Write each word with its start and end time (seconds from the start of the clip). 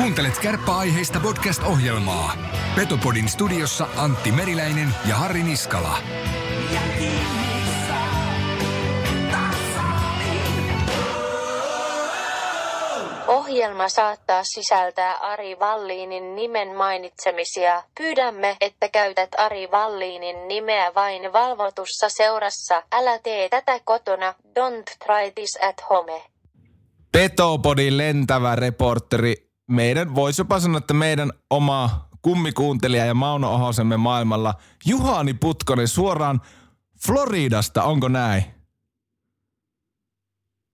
Kuuntelet 0.00 0.38
kärppäaiheista 0.38 1.20
podcast-ohjelmaa. 1.20 2.32
Petopodin 2.76 3.28
studiossa 3.28 3.86
Antti 3.96 4.32
Meriläinen 4.32 4.88
ja 5.08 5.14
Harri 5.14 5.42
Niskala. 5.42 5.98
Ohjelma 13.26 13.88
saattaa 13.88 14.44
sisältää 14.44 15.14
Ari 15.14 15.58
Valliinin 15.58 16.36
nimen 16.36 16.76
mainitsemisia. 16.76 17.82
Pyydämme, 17.98 18.56
että 18.60 18.88
käytät 18.88 19.28
Ari 19.38 19.70
Valliinin 19.70 20.48
nimeä 20.48 20.94
vain 20.94 21.32
valvotussa 21.32 22.08
seurassa. 22.08 22.82
Älä 22.92 23.18
tee 23.18 23.48
tätä 23.48 23.80
kotona. 23.84 24.34
Don't 24.46 24.96
try 25.06 25.30
this 25.34 25.58
at 25.62 25.90
home. 25.90 26.22
Petopodin 27.12 27.98
lentävä 27.98 28.56
reporteri. 28.56 29.49
Meidän, 29.70 30.14
voisi 30.14 30.40
jopa 30.40 30.60
sanoa, 30.60 30.78
että 30.78 30.94
meidän 30.94 31.30
oma 31.50 31.90
kummikuuntelija 32.22 33.04
ja 33.04 33.14
Mauno 33.14 33.54
Ohosemme 33.54 33.96
maailmalla. 33.96 34.54
Juhani 34.86 35.34
Putkonen 35.34 35.88
suoraan 35.88 36.40
Floridasta, 37.06 37.82
onko 37.82 38.08
näin? 38.08 38.44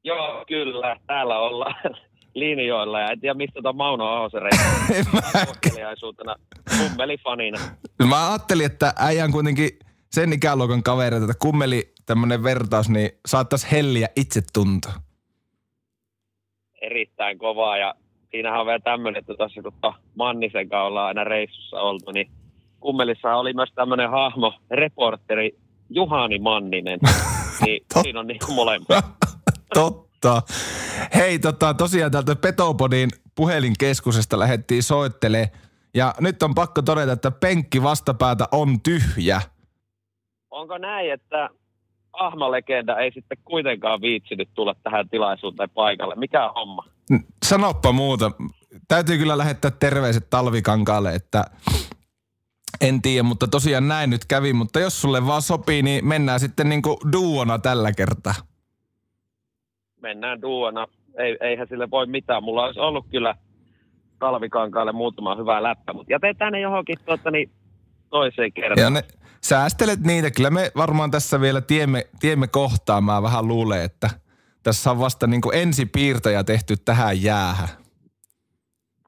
Joo, 0.04 0.44
kyllä. 0.48 0.96
Täällä 1.06 1.38
ollaan 1.38 1.74
linjoilla 2.34 3.00
ja 3.00 3.10
en 3.10 3.20
tiedä 3.20 3.34
mistä 3.34 3.62
tuon 3.62 3.76
Mauno 3.76 4.04
Ahosen 4.04 4.42
kummelifanina. 6.78 7.58
Mä 8.08 8.28
ajattelin, 8.28 8.66
että 8.66 8.94
äijän 8.98 9.32
kuitenkin 9.32 9.70
sen 10.10 10.32
ikäluokan 10.32 10.82
kavereita, 10.82 11.24
että 11.24 11.38
kummeli 11.38 11.92
tämmönen 12.06 12.42
vertaus, 12.42 12.88
niin 12.88 13.10
saattaisi 13.26 13.66
helliä 13.72 14.08
itsetunto. 14.16 14.88
Erittäin 16.82 17.38
kovaa 17.38 17.78
ja 17.78 17.94
siinähän 18.36 18.60
on 18.60 18.66
vielä 18.66 18.78
tämmöinen, 18.78 19.20
että 19.20 19.34
tuossa 19.34 19.62
kun 19.62 19.94
Mannisen 20.14 20.68
kanssa 20.68 20.86
ollaan 20.86 21.06
aina 21.06 21.24
reissussa 21.24 21.80
oltu, 21.80 22.12
niin 22.12 22.30
kummelissa 22.80 23.36
oli 23.36 23.52
myös 23.52 23.72
tämmöinen 23.74 24.10
hahmo, 24.10 24.54
reporteri 24.70 25.58
Juhani 25.90 26.38
Manninen. 26.38 26.98
Niin 27.66 27.86
siinä 28.02 28.20
on 28.20 28.26
niin 28.26 28.38
kuin 28.46 28.54
molempia. 28.54 29.02
Totta. 29.74 30.42
Hei, 31.14 31.38
tota, 31.38 31.74
tosiaan 31.74 32.12
täältä 32.12 32.36
Petopodin 32.36 33.10
puhelinkeskusesta 33.34 34.38
lähdettiin 34.38 34.82
soittelee. 34.82 35.50
Ja 35.94 36.14
nyt 36.20 36.42
on 36.42 36.54
pakko 36.54 36.82
todeta, 36.82 37.12
että 37.12 37.30
penkki 37.30 37.82
vastapäätä 37.82 38.44
on 38.52 38.80
tyhjä. 38.80 39.40
Onko 40.50 40.78
näin, 40.78 41.12
että 41.12 41.50
Ahma-legenda 42.18 42.98
ei 42.98 43.12
sitten 43.12 43.38
kuitenkaan 43.44 44.00
viitsinyt 44.00 44.48
tulla 44.54 44.74
tähän 44.82 45.08
tilaisuuteen 45.08 45.70
paikalle? 45.70 46.14
Mikä 46.14 46.50
homma? 46.54 46.84
N- 47.12 47.24
Sanoppa 47.46 47.92
muuta. 47.92 48.30
Täytyy 48.88 49.18
kyllä 49.18 49.38
lähettää 49.38 49.70
terveiset 49.70 50.30
talvikankaalle, 50.30 51.14
että 51.14 51.44
en 52.80 53.02
tiedä, 53.02 53.22
mutta 53.22 53.48
tosiaan 53.48 53.88
näin 53.88 54.10
nyt 54.10 54.24
kävi. 54.24 54.52
Mutta 54.52 54.80
jos 54.80 55.00
sulle 55.00 55.26
vaan 55.26 55.42
sopii, 55.42 55.82
niin 55.82 56.06
mennään 56.06 56.40
sitten 56.40 56.68
niinku 56.68 56.98
duona 57.12 57.58
tällä 57.58 57.92
kertaa. 57.92 58.34
mennään 60.02 60.42
duona. 60.42 60.86
Ei, 61.18 61.36
eihän 61.40 61.66
sille 61.68 61.90
voi 61.90 62.06
mitään. 62.06 62.42
Mulla 62.42 62.64
olisi 62.64 62.80
ollut 62.80 63.06
kyllä 63.10 63.34
talvikankaalle 64.18 64.92
muutama 64.92 65.36
hyvä 65.36 65.62
läppä, 65.62 65.92
mutta 65.92 66.12
jätetään 66.12 66.52
ne 66.52 66.60
johonkin 66.60 66.96
tuota, 67.06 67.30
niin 67.30 67.50
toiseen 68.10 68.46
Ja 68.56 68.62
kertaan. 68.62 68.92
ne, 68.92 69.02
säästelet 69.48 70.00
niitä. 70.00 70.30
Kyllä 70.30 70.50
me 70.50 70.70
varmaan 70.76 71.10
tässä 71.10 71.40
vielä 71.40 71.60
tiemme, 71.60 72.06
tiemme 72.20 72.48
kohtaan. 72.48 73.04
Mä 73.04 73.22
vähän 73.22 73.48
luulen, 73.48 73.82
että 73.82 74.10
tässä 74.62 74.90
on 74.90 74.98
vasta 74.98 75.26
niinku 75.26 75.50
ensipiirtoja 75.50 76.44
tehty 76.44 76.74
tähän 76.84 77.22
jäähän. 77.22 77.68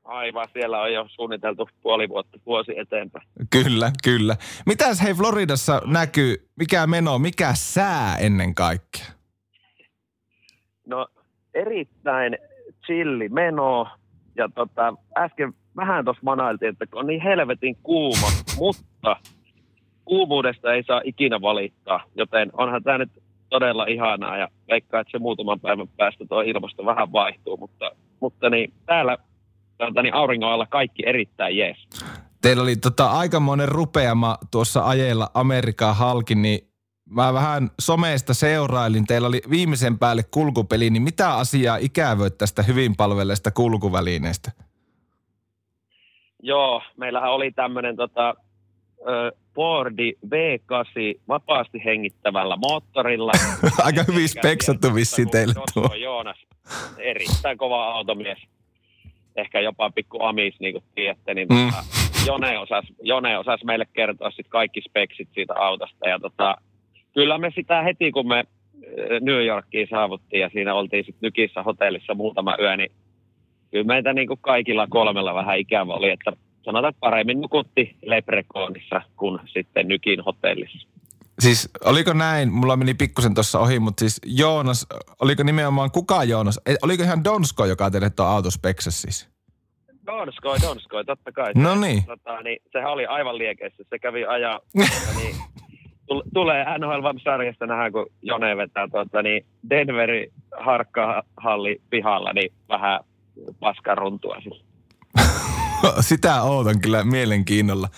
Aivan, 0.04 0.48
siellä 0.52 0.82
on 0.82 0.92
jo 0.92 1.06
suunniteltu 1.08 1.68
puoli 1.82 2.08
vuotta, 2.08 2.38
vuosi 2.46 2.78
eteenpäin. 2.78 3.28
Kyllä, 3.50 3.92
kyllä. 4.04 4.36
Mitäs 4.66 5.02
hei 5.02 5.14
Floridassa 5.14 5.82
näkyy? 5.86 6.48
Mikä 6.56 6.86
meno, 6.86 7.18
mikä 7.18 7.50
sää 7.54 8.16
ennen 8.16 8.54
kaikkea? 8.54 9.06
No 10.86 11.06
erittäin 11.54 12.38
chilli 12.86 13.28
meno. 13.28 13.88
Ja 14.36 14.48
tota, 14.54 14.94
äsken 15.18 15.52
vähän 15.76 16.04
tuossa 16.04 16.22
manailtiin, 16.24 16.70
että 16.70 16.86
on 16.92 17.06
niin 17.06 17.22
helvetin 17.22 17.76
kuuma, 17.82 18.26
mutta 18.58 19.16
kuumuudesta 20.08 20.74
ei 20.74 20.82
saa 20.82 21.00
ikinä 21.04 21.40
valittaa. 21.40 22.04
Joten 22.14 22.50
onhan 22.52 22.82
tämä 22.82 22.98
nyt 22.98 23.10
todella 23.50 23.86
ihanaa 23.86 24.36
ja 24.36 24.48
veikkaa, 24.70 25.00
että 25.00 25.10
se 25.10 25.18
muutaman 25.18 25.60
päivän 25.60 25.88
päästä 25.96 26.24
tuo 26.28 26.40
ilmasto 26.40 26.84
vähän 26.84 27.12
vaihtuu. 27.12 27.56
Mutta, 27.56 27.90
mutta 28.20 28.50
niin, 28.50 28.72
täällä 28.86 29.18
tuota, 29.78 30.02
niin 30.02 30.14
auringon 30.14 30.52
alla 30.52 30.66
kaikki 30.66 31.02
erittäin 31.06 31.56
jees. 31.56 31.88
Teillä 32.42 32.62
oli 32.62 32.76
tota 32.76 33.10
aikamoinen 33.10 33.68
rupeama 33.68 34.38
tuossa 34.50 34.86
ajella 34.86 35.30
Amerikan 35.34 35.96
halki, 35.96 36.34
niin 36.34 36.58
mä 37.10 37.34
vähän 37.34 37.70
someesta 37.80 38.34
seurailin. 38.34 39.06
Teillä 39.06 39.28
oli 39.28 39.40
viimeisen 39.50 39.98
päälle 39.98 40.22
kulkupeli, 40.30 40.90
niin 40.90 41.02
mitä 41.02 41.34
asiaa 41.34 41.76
ikävöit 41.76 42.38
tästä 42.38 42.62
hyvin 42.62 42.96
palvelleesta 42.96 43.50
kulkuvälineestä? 43.50 44.52
Joo, 46.42 46.82
meillähän 46.96 47.32
oli 47.32 47.52
tämmöinen 47.52 47.96
tota, 47.96 48.34
ö, 49.08 49.32
Fordi 49.58 50.14
V8 50.26 51.20
vapaasti 51.28 51.84
hengittävällä 51.84 52.56
moottorilla. 52.56 53.32
Aika 53.86 54.04
hyvin 54.08 54.28
speksattu 54.28 54.94
vissiin 54.94 55.26
kun 55.26 55.32
teille 55.32 55.54
tuo. 55.74 55.94
Joonas, 55.94 56.36
erittäin 56.98 57.58
kova 57.58 57.84
automies. 57.88 58.38
Ehkä 59.36 59.60
jopa 59.60 59.90
pikku 59.90 60.22
amis, 60.22 60.60
niin 60.60 60.72
kuin 60.72 60.84
tiedätte. 60.94 61.34
Niin 61.34 61.48
Mm. 61.48 61.70
tota, 61.70 61.84
Jone, 62.26 62.58
osasi, 62.58 62.94
Jone 63.02 63.38
osasi 63.38 63.64
meille 63.64 63.86
kertoa 63.92 64.30
sit 64.30 64.46
kaikki 64.48 64.80
speksit 64.80 65.28
siitä 65.34 65.54
autosta. 65.54 66.08
Ja 66.08 66.18
tota, 66.18 66.56
kyllä 67.14 67.38
me 67.38 67.50
sitä 67.54 67.82
heti, 67.82 68.10
kun 68.10 68.28
me 68.28 68.44
ö, 68.98 69.20
New 69.20 69.46
Yorkiin 69.46 69.88
saavuttiin 69.90 70.40
ja 70.40 70.48
siinä 70.52 70.74
oltiin 70.74 71.04
sitten 71.04 71.26
Nykissä 71.26 71.62
hotellissa 71.62 72.14
muutama 72.14 72.56
yö, 72.60 72.76
niin 72.76 72.92
kyllä 73.70 73.84
meitä 73.84 74.12
niin 74.12 74.28
kuin 74.28 74.40
kaikilla 74.40 74.86
kolmella 74.90 75.34
vähän 75.34 75.58
ikävä 75.58 75.92
oli, 75.92 76.10
että 76.10 76.32
sanotaan, 76.68 76.94
paremmin 77.00 77.40
nukutti 77.40 77.96
Leprechaunissa 78.02 79.02
kuin 79.16 79.40
sitten 79.46 79.88
Nykin 79.88 80.20
hotellissa. 80.20 80.88
Siis 81.38 81.70
oliko 81.84 82.12
näin, 82.12 82.52
mulla 82.52 82.76
meni 82.76 82.94
pikkusen 82.94 83.34
tuossa 83.34 83.58
ohi, 83.58 83.78
mutta 83.78 84.00
siis 84.00 84.20
Joonas, 84.26 84.86
oliko 85.20 85.42
nimenomaan 85.42 85.90
kuka 85.90 86.24
Joonas? 86.24 86.60
Ei, 86.66 86.76
Oliko 86.82 87.02
ihan 87.02 87.24
Donsko, 87.24 87.64
joka 87.64 87.90
teille 87.90 88.10
tuo 88.10 88.26
auto 88.26 88.50
speksasi 88.50 89.00
siis? 89.00 89.28
Donskoi, 90.06 90.56
Donskoi, 90.62 91.04
totta 91.04 91.32
kai. 91.32 91.52
No 91.54 91.74
niin. 91.74 92.04
Tota, 92.06 92.42
niin 92.42 92.58
sehän 92.72 92.92
oli 92.92 93.06
aivan 93.06 93.38
liekeissä. 93.38 93.84
Se 93.90 93.98
kävi 93.98 94.24
ajaa, 94.24 94.60
tota, 94.78 95.18
niin, 95.18 95.36
tul- 96.06 96.22
tulee 96.34 96.64
NHL-sarjasta 96.78 97.66
nähdään, 97.66 97.92
kun 97.92 98.06
Jone 98.22 98.56
vetää 98.56 98.88
tota, 98.88 99.22
niin 99.22 99.46
Denveri 99.70 100.32
harkkahalli 100.60 101.80
pihalla, 101.90 102.32
niin 102.32 102.52
vähän 102.68 103.00
paskaruntua. 103.60 104.36
Siis. 104.42 104.67
Sitä 106.00 106.42
ootan 106.42 106.80
kyllä 106.80 107.04
mielenkiinnolla. 107.04 107.88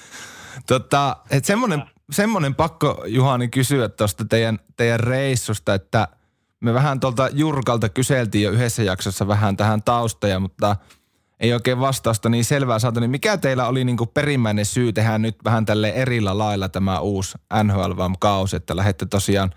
Tota, 0.67 1.17
et 1.31 1.45
semmonen, 1.45 1.83
semmonen 2.11 2.55
pakko 2.55 3.05
Juhani 3.07 3.49
kysyä 3.49 3.89
tuosta 3.89 4.25
teidän, 4.25 4.59
teidän 4.77 5.01
reissusta, 5.01 5.75
että 5.75 6.09
me 6.61 6.75
vähän 6.75 7.01
tuolta 7.01 7.29
Jurkalta 7.33 7.89
kyseltiin 7.89 8.45
jo 8.45 8.51
yhdessä 8.51 8.83
jaksossa 8.83 9.29
vähän 9.29 9.57
tähän 9.57 9.83
taustoja, 9.83 10.41
mutta 10.41 10.77
ei 11.41 11.53
oikein 11.53 11.81
vastausta 11.81 12.29
niin 12.29 12.45
selvää 12.45 12.79
saatu. 12.79 13.01
Niin 13.01 13.11
mikä 13.11 13.37
teillä 13.37 13.67
oli 13.67 13.85
niinku 13.85 14.07
perimmäinen 14.07 14.65
syy 14.65 14.93
tehdä 14.93 15.19
nyt 15.19 15.37
vähän 15.45 15.67
tälle 15.67 15.89
erillä 15.89 16.39
lailla 16.39 16.69
tämä 16.69 17.01
uusi 17.01 17.39
nhl 17.65 17.93
kausi 18.19 18.57
että 18.57 18.77
lähdette 18.77 19.07
tosiaan 19.07 19.51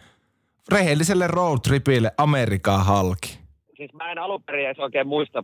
rehelliselle 0.71 1.27
roadtripille 1.27 2.11
Amerikaan 2.17 2.85
halki? 2.85 3.43
siis 3.77 3.93
mä 3.93 4.11
en 4.11 4.19
alun 4.19 4.43
perin 4.43 4.65
edes 4.65 4.79
oikein 4.79 5.07
muista, 5.07 5.43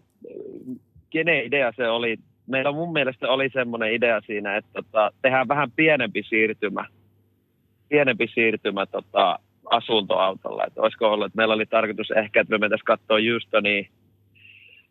kenen 1.09 1.45
idea 1.45 1.71
se 1.75 1.89
oli. 1.89 2.17
Meillä 2.49 2.71
mun 2.71 2.93
mielestä 2.93 3.29
oli 3.29 3.49
semmoinen 3.49 3.93
idea 3.93 4.21
siinä, 4.21 4.57
että 4.57 4.69
tota, 4.73 5.11
tehdään 5.21 5.47
vähän 5.47 5.71
pienempi 5.71 6.23
siirtymä, 6.23 6.85
pienempi 7.89 8.27
siirtymä 8.33 8.85
tota, 8.85 9.39
asuntoautolla. 9.69 10.63
Että 10.67 10.81
olisiko 10.81 11.11
ollut, 11.11 11.25
että 11.25 11.37
meillä 11.37 11.53
oli 11.53 11.65
tarkoitus 11.65 12.11
ehkä, 12.11 12.41
että 12.41 12.51
me 12.51 12.57
mentäisiin 12.57 12.85
katsoa 12.85 13.17
Houstonia, 13.31 13.83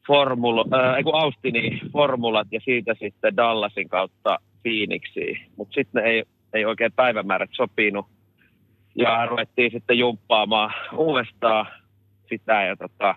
Formula, 0.07 0.65
äh, 0.75 1.05
Austinin 1.13 1.81
formulat 1.93 2.49
ja 2.51 2.61
siitä 2.61 2.95
sitten 3.01 3.37
Dallasin 3.37 3.89
kautta 3.89 4.39
Phoenixiin. 4.63 5.39
Mutta 5.57 5.75
sitten 5.75 6.07
ei, 6.07 6.25
ei 6.53 6.65
oikein 6.65 6.93
päivämäärät 6.93 7.51
sopinut. 7.53 8.07
Ja 8.95 9.27
ruvettiin 9.27 9.71
sitten 9.71 9.99
jumppaamaan 9.99 10.73
uudestaan 10.97 11.67
sitä 12.29 12.63
ja 12.63 12.77
tota, 12.77 13.15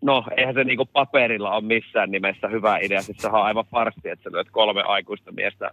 no 0.00 0.24
eihän 0.36 0.54
se 0.54 0.64
niinku 0.64 0.86
paperilla 0.86 1.54
ole 1.54 1.64
missään 1.64 2.10
nimessä 2.10 2.48
hyvä 2.48 2.78
idea. 2.78 3.02
Siis 3.02 3.18
sehän 3.18 3.40
on 3.40 3.46
aivan 3.46 3.64
farsi, 3.70 4.00
että 4.04 4.22
sä 4.22 4.30
lyöt 4.32 4.50
kolme 4.50 4.82
aikuista 4.82 5.32
miestä 5.32 5.70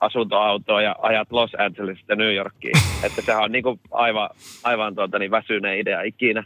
asuntoautoa 0.00 0.82
ja 0.82 0.96
ajat 0.98 1.32
Los 1.32 1.50
Angelesista 1.58 2.16
New 2.16 2.34
Yorkiin. 2.34 2.78
Että 3.06 3.22
sehän 3.22 3.42
on 3.44 3.52
niinku 3.52 3.80
aivan, 3.90 4.30
aivan 4.64 4.94
tuota, 4.94 5.18
niin 5.18 5.30
väsyneen 5.30 5.78
idea 5.78 6.02
ikinä. 6.02 6.44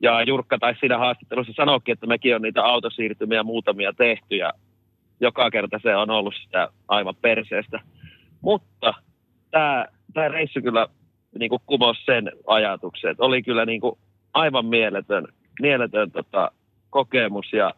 Ja 0.00 0.22
Jurkka 0.22 0.58
taisi 0.58 0.80
siinä 0.80 0.98
haastattelussa 0.98 1.52
sanoakin, 1.56 1.92
että 1.92 2.06
mekin 2.06 2.34
on 2.34 2.42
niitä 2.42 2.64
autosiirtymiä 2.64 3.42
muutamia 3.42 3.92
tehty 3.92 4.36
ja 4.36 4.52
joka 5.20 5.50
kerta 5.50 5.78
se 5.82 5.96
on 5.96 6.10
ollut 6.10 6.34
sitä 6.44 6.68
aivan 6.88 7.14
perseestä. 7.22 7.80
Mutta 8.40 8.94
tämä, 9.50 9.86
tämä 10.14 10.28
reissu 10.28 10.60
kyllä 10.62 10.86
niin 11.38 11.48
kuin 11.48 11.62
kumosi 11.66 12.04
sen 12.04 12.32
ajatuksen, 12.46 13.10
että 13.10 13.24
oli 13.24 13.42
kyllä 13.42 13.66
niin 13.66 13.80
kuin 13.80 13.98
aivan 14.34 14.66
mieletön, 14.66 15.26
mieletön 15.60 16.10
tota, 16.10 16.50
kokemus 16.90 17.52
ja 17.52 17.74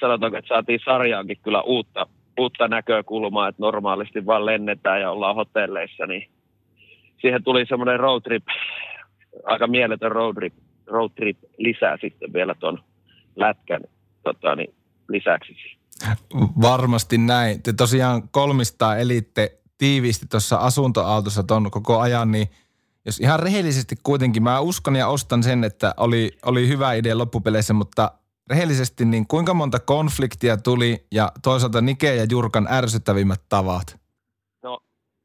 sanotaanko, 0.00 0.38
että 0.38 0.48
saatiin 0.48 0.80
sarjaankin 0.84 1.38
kyllä 1.42 1.62
uutta, 1.62 2.06
uutta 2.40 2.68
näkökulmaa, 2.68 3.48
että 3.48 3.62
normaalisti 3.62 4.26
vaan 4.26 4.46
lennetään 4.46 5.00
ja 5.00 5.10
ollaan 5.10 5.34
hotelleissa, 5.34 6.06
niin 6.06 6.30
siihen 7.20 7.44
tuli 7.44 7.66
semmoinen 7.66 8.00
road 8.00 8.22
trip, 8.22 8.44
aika 9.44 9.66
mieletön 9.66 10.12
road 10.12 10.34
trip, 10.34 10.54
road 10.86 11.10
trip 11.16 11.38
lisää 11.58 11.96
sitten 12.00 12.32
vielä 12.32 12.54
tuon 12.54 12.78
lätkän 13.36 13.80
tota, 14.22 14.56
niin, 14.56 14.74
lisäksi. 15.08 15.54
Varmasti 16.62 17.18
näin. 17.18 17.62
Te 17.62 17.72
tosiaan 17.72 18.28
kolmistaa 18.28 18.96
elitte 18.96 19.58
tiiviisti 19.78 20.26
tuossa 20.30 20.56
asuntoautossa 20.56 21.42
ton 21.42 21.70
koko 21.70 22.00
ajan, 22.00 22.30
niin 22.30 22.48
jos 23.06 23.20
ihan 23.20 23.40
rehellisesti 23.40 23.94
kuitenkin, 24.02 24.42
mä 24.42 24.60
uskon 24.60 24.96
ja 24.96 25.08
ostan 25.08 25.42
sen, 25.42 25.64
että 25.64 25.94
oli, 25.96 26.30
oli 26.46 26.68
hyvä 26.68 26.92
idea 26.92 27.18
loppupeleissä, 27.18 27.74
mutta 27.74 28.10
rehellisesti, 28.50 29.04
niin 29.04 29.26
kuinka 29.26 29.54
monta 29.54 29.78
konfliktia 29.78 30.56
tuli 30.56 31.06
ja 31.12 31.32
toisaalta 31.42 31.80
Nike 31.80 32.14
ja 32.14 32.26
Jurkan 32.30 32.68
ärsyttävimmät 32.70 33.40
tavat? 33.48 34.00
No, 34.62 34.78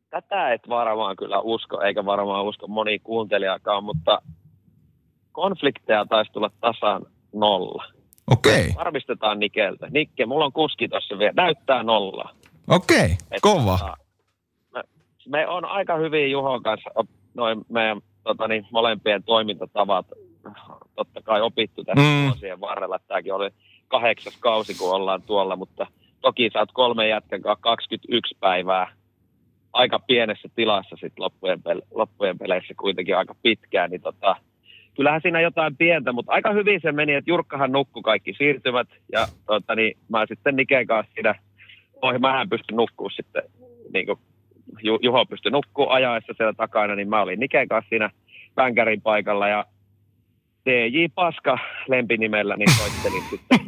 tätä 0.10 0.54
et 0.54 0.62
varmaan 0.70 1.16
kyllä 1.16 1.40
usko, 1.40 1.82
eikä 1.82 2.06
varmaan 2.06 2.46
usko 2.46 2.68
moni 2.68 3.00
kuuntelijakaan, 3.00 3.84
mutta 3.84 4.22
konflikteja 5.32 6.06
taisi 6.06 6.32
tulla 6.32 6.52
tasan 6.62 7.06
nolla. 7.34 7.86
Okei. 8.32 8.62
Okay. 8.62 8.76
Varmistetaan 8.76 9.40
Nikeltä. 9.40 9.88
Nikke, 9.90 10.26
mulla 10.26 10.46
on 10.46 10.54
kuski 10.54 10.88
tuossa 10.88 11.20
vielä. 11.20 11.34
Näyttää 11.36 11.84
nolla. 11.84 12.36
Okei, 12.68 13.06
okay. 13.06 13.40
kova. 13.42 13.78
Tota, 13.78 13.98
me, 14.74 14.84
me 15.28 15.48
on 15.48 15.66
aika 15.66 15.96
hyvin 15.96 16.32
Juhon 16.32 16.64
kanssa 16.64 16.90
noin 17.38 17.66
meidän 17.70 18.02
tota 18.24 18.48
niin, 18.48 18.68
molempien 18.72 19.24
toimintatavat 19.24 20.06
totta 20.96 21.22
kai 21.22 21.42
opittu 21.42 21.84
tässä 21.84 22.04
mm. 22.04 22.26
vuosien 22.26 22.60
varrella. 22.60 23.00
Tämäkin 23.08 23.34
oli 23.34 23.50
kahdeksas 23.88 24.38
kausi, 24.40 24.78
kun 24.78 24.96
ollaan 24.96 25.22
tuolla, 25.22 25.56
mutta 25.56 25.88
toki 26.22 26.50
sä 26.54 26.60
oot 26.60 26.72
kolme 26.74 27.08
jätkän 27.08 27.42
21 27.62 28.38
päivää 28.40 28.92
aika 29.74 30.00
pienessä 30.00 30.50
tilassa 30.56 30.96
sit 31.00 31.14
loppujen, 31.20 31.60
pele- 31.60 31.88
loppujen 31.92 32.38
peleissä 32.38 32.74
kuitenkin 32.80 33.18
aika 33.18 33.36
pitkään, 33.44 33.92
niin 33.92 34.02
tota, 34.02 34.36
kyllähän 34.96 35.22
siinä 35.22 35.42
jotain 35.42 35.78
pientä, 35.78 36.12
mutta 36.12 36.32
aika 36.32 36.54
hyvin 36.54 36.82
se 36.82 36.92
meni, 36.92 37.14
että 37.14 37.32
Jurkkahan 37.32 37.72
nukkui 37.72 38.02
kaikki 38.02 38.34
siirtymät 38.38 38.88
ja 39.12 39.28
tota, 39.46 39.76
niin, 39.76 39.98
mä 40.10 40.26
sitten 40.28 40.56
Niken 40.56 40.88
kanssa 40.88 41.14
siinä, 41.14 41.36
ohi, 42.02 42.18
mähän 42.18 42.50
pystyn 42.50 42.78
nukkuu 42.78 43.10
sitten, 43.10 43.44
niin 43.94 44.06
kuin 44.06 44.20
Juho 45.02 45.26
pystyi 45.26 45.52
nukkuu 45.52 45.90
ajaessa 45.90 46.34
siellä 46.38 46.54
takana, 46.54 46.96
niin 46.96 47.10
mä 47.10 47.22
olin 47.22 47.40
Niken 47.40 47.68
kanssa 47.68 47.90
siinä 47.90 48.10
vänkärin 48.58 49.02
paikalla 49.02 49.48
ja 49.48 49.66
DJ 50.66 51.06
Paska 51.16 51.58
lempinimellä, 51.88 52.56
niin 52.58 52.72
soittelin 52.72 53.24
sitten 53.32 53.60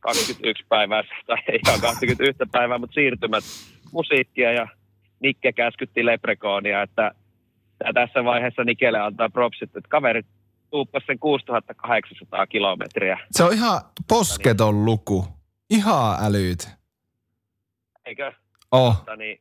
21 0.00 0.64
päivää, 0.68 1.02
tai 1.26 1.36
ei 1.48 1.58
ihan 1.66 1.80
21 1.80 2.42
päivää, 2.52 2.78
mutta 2.78 2.94
siirtymät 2.94 3.44
musiikkia 3.92 4.52
ja 4.52 4.68
Nikke 5.20 5.52
käskytti 5.52 6.06
Leprekoonia, 6.06 6.82
että 6.82 7.14
ja 7.84 7.92
tässä 7.92 8.24
vaiheessa 8.24 8.64
Nikelle 8.64 9.00
antaa 9.00 9.30
propsit, 9.30 9.76
että 9.76 9.88
kaverit 9.88 10.26
tuuppas 10.70 11.02
sen 11.06 11.18
6800 11.18 12.46
kilometriä. 12.46 13.18
Se 13.30 13.44
on 13.44 13.52
ihan 13.52 13.80
posketon 14.08 14.84
luku. 14.84 15.26
Ihan 15.70 16.24
älyt. 16.24 16.68
Eikö? 18.04 18.32
Oh. 18.72 18.96
Mutta 18.96 19.16
niin, 19.16 19.40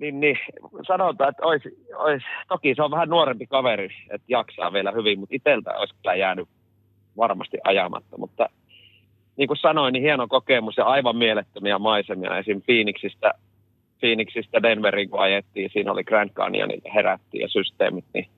niin, 0.00 0.20
niin, 0.20 0.38
sanotaan, 0.86 1.30
että 1.30 1.46
olisi, 1.46 1.68
olisi, 1.94 2.26
toki 2.48 2.74
se 2.74 2.82
on 2.82 2.90
vähän 2.90 3.08
nuorempi 3.08 3.46
kaveri, 3.46 3.88
että 4.10 4.26
jaksaa 4.28 4.72
vielä 4.72 4.92
hyvin, 4.92 5.18
mutta 5.20 5.34
itseltä 5.34 5.78
olisi 5.78 5.94
kyllä 5.94 6.14
jäänyt 6.14 6.48
varmasti 7.16 7.58
ajamatta. 7.64 8.18
Mutta 8.18 8.48
niin 9.36 9.48
kuin 9.48 9.58
sanoin, 9.58 9.92
niin 9.92 10.02
hieno 10.02 10.28
kokemus 10.28 10.76
ja 10.76 10.84
aivan 10.84 11.16
mielettömiä 11.16 11.78
maisemia. 11.78 12.38
Esim. 12.38 12.62
Phoenixistä, 12.62 13.32
Phoenixistä 14.00 14.62
Denveriin, 14.62 15.10
kun 15.10 15.20
ajettiin, 15.20 15.70
siinä 15.72 15.92
oli 15.92 16.04
Grand 16.04 16.30
Canyonin 16.30 16.82
herättiin 16.94 17.42
ja 17.42 17.48
systeemit, 17.48 18.04
niin 18.14 18.28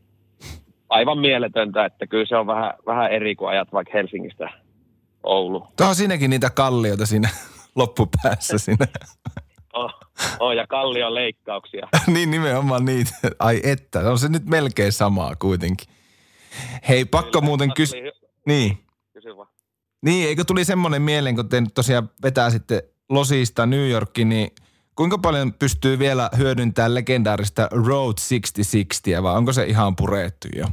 aivan 0.89 1.19
mieletöntä, 1.19 1.85
että 1.85 2.07
kyllä 2.07 2.27
se 2.27 2.37
on 2.37 2.47
vähän, 2.47 2.75
vähän 2.87 3.13
eri 3.13 3.35
kuin 3.35 3.49
ajat 3.49 3.73
vaikka 3.73 3.93
Helsingistä 3.95 4.51
Oulu. 5.23 5.67
Tuo 5.77 5.87
on 5.89 5.95
siinäkin 5.95 6.31
niitä 6.31 6.51
kallioita 6.51 7.07
siinä 7.07 7.29
loppupäässä 7.77 8.59
siinä. 8.65 8.87
Oh, 10.41 10.53
ja 10.53 10.67
kallion 10.67 11.15
leikkauksia. 11.15 11.89
niin 12.15 12.31
nimenomaan 12.31 12.85
niitä. 12.85 13.11
Ai 13.39 13.61
että, 13.65 14.11
on 14.11 14.19
se 14.19 14.29
nyt 14.29 14.47
melkein 14.47 14.93
samaa 14.93 15.37
kuitenkin. 15.37 15.89
Hei, 16.89 17.05
pakko 17.05 17.31
Kyllä, 17.31 17.45
muuten 17.45 17.75
kysyä. 17.75 18.01
Niin. 18.47 18.79
Kysy 19.13 19.37
vaan. 19.37 19.49
Niin, 20.03 20.29
eikö 20.29 20.45
tuli 20.45 20.65
semmoinen 20.65 21.03
mieleen, 21.03 21.37
kun 21.37 21.49
te 21.49 21.61
nyt 21.61 21.75
tosiaan 21.75 22.11
vetää 22.23 22.51
sitten 22.51 22.83
Losista 23.09 23.67
New 23.67 23.91
Yorkiin, 23.91 24.29
niin 24.29 24.51
kuinka 24.97 25.19
paljon 25.19 25.53
pystyy 25.53 25.99
vielä 25.99 26.31
hyödyntämään 26.37 26.95
legendaarista 26.95 27.69
Road 27.71 28.15
6060, 28.29 29.23
vai 29.23 29.37
onko 29.37 29.53
se 29.53 29.65
ihan 29.65 29.97
purettu 29.97 30.49
jo? 30.57 30.65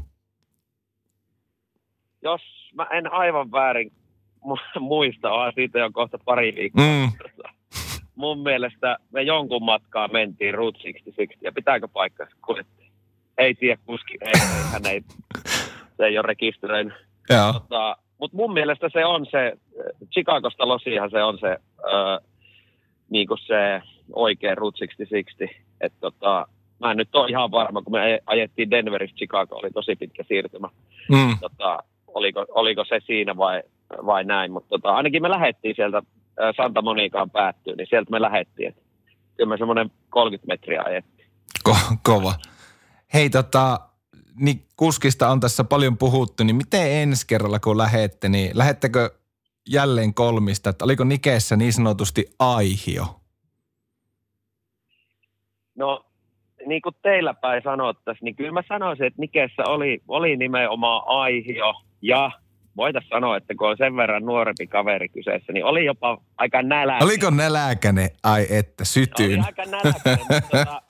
Jos 2.22 2.42
mä 2.74 2.88
en 2.92 3.12
aivan 3.12 3.52
väärin 3.52 3.92
muista, 4.80 5.32
on 5.32 5.52
siitä 5.56 5.80
jo 5.80 5.90
kohta 5.94 6.18
pari 6.26 6.56
viikkoa. 6.56 6.84
Mm 6.84 7.12
mun 8.20 8.40
mielestä 8.40 8.98
me 9.12 9.22
jonkun 9.22 9.64
matkaa 9.64 10.08
mentiin 10.08 10.54
Route 10.54 10.80
66 10.80 11.38
ja 11.42 11.52
pitääkö 11.52 11.88
paikka 11.88 12.28
kuljettiin? 12.46 12.92
Ei 13.38 13.56
tiedä 13.56 13.82
kuski, 13.86 14.18
ei, 14.22 14.32
ei, 14.34 14.72
hän 14.72 14.86
ei, 14.86 15.02
se 15.98 16.06
ei 16.06 16.18
ole 16.18 16.28
rekisteröinyt. 16.28 16.94
Tota, 17.54 17.98
Mutta 18.18 18.38
mun 18.38 18.54
mielestä 18.54 18.90
se 18.94 19.06
on 19.06 19.26
se, 19.26 19.54
Chicagosta 20.14 20.68
Losihan 20.68 21.10
se 21.10 21.24
on 21.24 21.40
se, 21.40 21.58
öö, 21.94 22.18
niin 23.10 23.28
kuin 23.28 23.40
se 23.48 23.82
oikea 24.14 24.56
Route 24.56 24.88
66. 24.88 25.66
Et 25.82 25.94
tota, 26.00 26.48
mä 26.80 26.92
en 26.92 26.98
nyt 26.98 27.16
ole 27.16 27.30
ihan 27.30 27.52
varma, 27.52 27.82
kun 27.82 27.94
me 27.94 28.20
ajettiin 28.26 28.72
Denveristä 28.72 29.18
Chicago, 29.18 29.56
oli 29.56 29.72
tosi 29.72 29.96
pitkä 29.96 30.24
siirtymä. 30.28 30.70
Mm. 31.10 31.38
Tota, 31.42 31.84
oliko, 32.08 32.46
oliko 32.50 32.86
se 32.86 33.00
siinä 33.06 33.38
vai, 33.38 33.64
vai 34.06 34.24
näin, 34.24 34.52
mutta 34.52 34.70
tota, 34.70 34.90
ainakin 34.90 35.22
me 35.22 35.30
lähdettiin 35.30 35.76
sieltä 35.76 36.02
Santa 36.58 36.82
Monicaan 36.82 37.30
päättyy, 37.30 37.76
niin 37.76 37.88
sieltä 37.90 38.12
me 38.12 38.22
lähdettiin. 38.22 38.76
Kyllä 39.38 39.50
me 39.50 39.58
semmoinen 39.58 39.92
30 40.10 40.48
metriä 40.48 40.84
ajettiin. 40.86 41.30
Ko- 41.70 41.98
kova. 42.04 42.34
Hei 43.14 43.30
tota, 43.30 43.80
niin 44.40 44.66
kuskista 44.76 45.30
on 45.30 45.40
tässä 45.40 45.64
paljon 45.64 45.98
puhuttu, 45.98 46.44
niin 46.44 46.56
miten 46.56 46.92
ensi 46.92 47.28
kerralla 47.28 47.60
kun 47.60 47.78
lähette, 47.78 48.30
niin 48.30 48.52
lähettekö 48.58 49.10
jälleen 49.70 50.14
kolmista, 50.14 50.70
että 50.70 50.86
oliko 50.86 51.04
Nikeessä 51.04 51.56
niin 51.56 51.74
sanotusti 51.74 52.26
aihio? 52.40 53.06
No, 55.76 56.06
niin 56.66 56.82
kuin 56.82 56.96
teillä 57.02 57.34
päin 57.34 57.64
sanottaisiin, 57.64 58.26
niin 58.26 58.36
kyllä 58.36 58.52
mä 58.52 58.64
sanoisin, 58.68 59.06
että 59.06 59.22
Nikeessä 59.22 59.64
oli, 59.68 60.02
oli 60.08 60.38
nimenomaan 60.38 61.04
aihio 61.06 61.74
ja 62.02 62.32
voitaisiin 62.80 63.10
sanoa, 63.10 63.38
että 63.38 63.56
kun 63.56 63.70
on 63.70 63.78
sen 63.78 63.96
verran 63.96 64.26
nuorempi 64.26 64.68
kaveri 64.68 65.10
kyseessä, 65.10 65.54
niin 65.54 65.66
oli 65.66 65.86
jopa 65.86 66.18
aika 66.38 66.62
näläkäinen. 66.62 67.08
Oliko 67.08 67.30
näläkäinen? 67.30 68.10
Ai 68.24 68.46
että, 68.50 68.86
sytyyn. 68.86 69.40
Oli 69.40 69.46
aika 69.46 69.64
mutta 70.18 70.42
tota, 70.52 70.82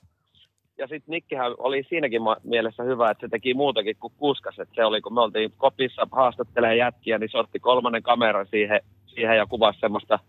ja 0.77 0.87
sitten 0.87 1.11
Nikkihän 1.11 1.55
oli 1.57 1.85
siinäkin 1.89 2.21
mielessä 2.43 2.83
hyvä, 2.83 3.11
että 3.11 3.27
se 3.27 3.29
teki 3.29 3.53
muutakin 3.53 3.95
kuin 3.99 4.13
kuskas. 4.17 4.59
Että 4.59 4.75
se 4.75 4.85
oli, 4.85 5.01
kun 5.01 5.13
me 5.13 5.21
oltiin 5.21 5.53
kopissa 5.57 6.07
haastattelemaan 6.11 6.77
jätkiä, 6.77 7.17
niin 7.17 7.29
se 7.31 7.37
otti 7.37 7.59
kolmannen 7.59 8.03
kameran 8.03 8.47
siihen, 8.47 8.81
siihen 9.05 9.37
ja 9.37 9.45
kuvasi 9.45 9.79
semmoista 9.79 10.19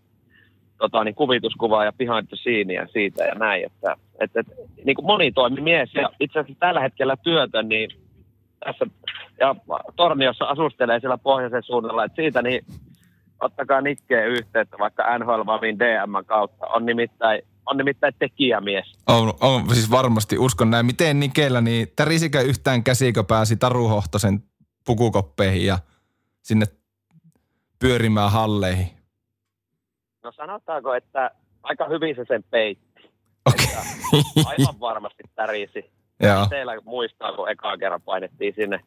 tota, 0.77 1.03
niin 1.03 1.15
kuvituskuvaa 1.15 1.85
ja 1.85 1.93
behind 1.93 2.27
the 2.27 2.37
siitä 2.91 3.23
ja 3.23 3.35
näin. 3.35 3.65
Että, 3.65 3.95
että, 4.19 4.39
että 4.39 4.53
niin 4.85 4.95
kuin 4.95 5.05
monitoimimies 5.05 5.93
ja 5.93 6.09
itse 6.19 6.39
asiassa 6.39 6.59
tällä 6.59 6.81
hetkellä 6.81 7.17
työtä, 7.17 7.63
niin 7.63 7.89
tässä 8.65 8.85
ja 9.39 9.55
Torniossa 9.95 10.45
asustelee 10.45 10.99
siellä 10.99 11.17
pohjoisen 11.17 11.63
suunnalla, 11.63 12.05
että 12.05 12.15
siitä 12.15 12.41
niin 12.41 12.65
ottakaa 13.41 13.81
Nikkeen 13.81 14.27
yhteyttä 14.27 14.77
vaikka 14.79 15.17
NHL 15.17 15.45
Vavin 15.45 15.79
DM 15.79 16.25
kautta. 16.25 16.67
On 16.67 16.85
nimittäin, 16.85 17.41
on 17.65 17.77
nimittäin 17.77 18.13
tekijämies. 18.19 18.97
On, 19.07 19.33
on, 19.41 19.75
siis 19.75 19.91
varmasti 19.91 20.37
uskon 20.37 20.71
näin. 20.71 20.85
Miten 20.85 21.19
Nikellä, 21.19 21.61
niin 21.61 21.87
tärisikö 21.95 22.41
yhtään 22.41 22.83
käsikö 22.83 23.23
pääsi 23.23 23.57
Taruhohtosen 23.57 24.43
pukukoppeihin 24.85 25.65
ja 25.65 25.79
sinne 26.41 26.65
pyörimään 27.79 28.31
halleihin? 28.31 28.87
No 30.23 30.31
sanotaanko, 30.31 30.93
että 30.93 31.31
aika 31.63 31.87
hyvin 31.87 32.15
se 32.15 32.25
sen 32.27 32.43
peitti. 32.43 32.91
Okay. 33.45 33.65
aivan 34.45 34.79
varmasti 34.79 35.23
tärisi. 35.35 36.00
Joo. 36.21 36.45
Teillä 36.49 36.73
muistaa, 36.85 37.33
kun 37.33 37.49
ekaa 37.49 37.77
kerran 37.77 38.01
painettiin 38.01 38.53
sinne 38.55 38.79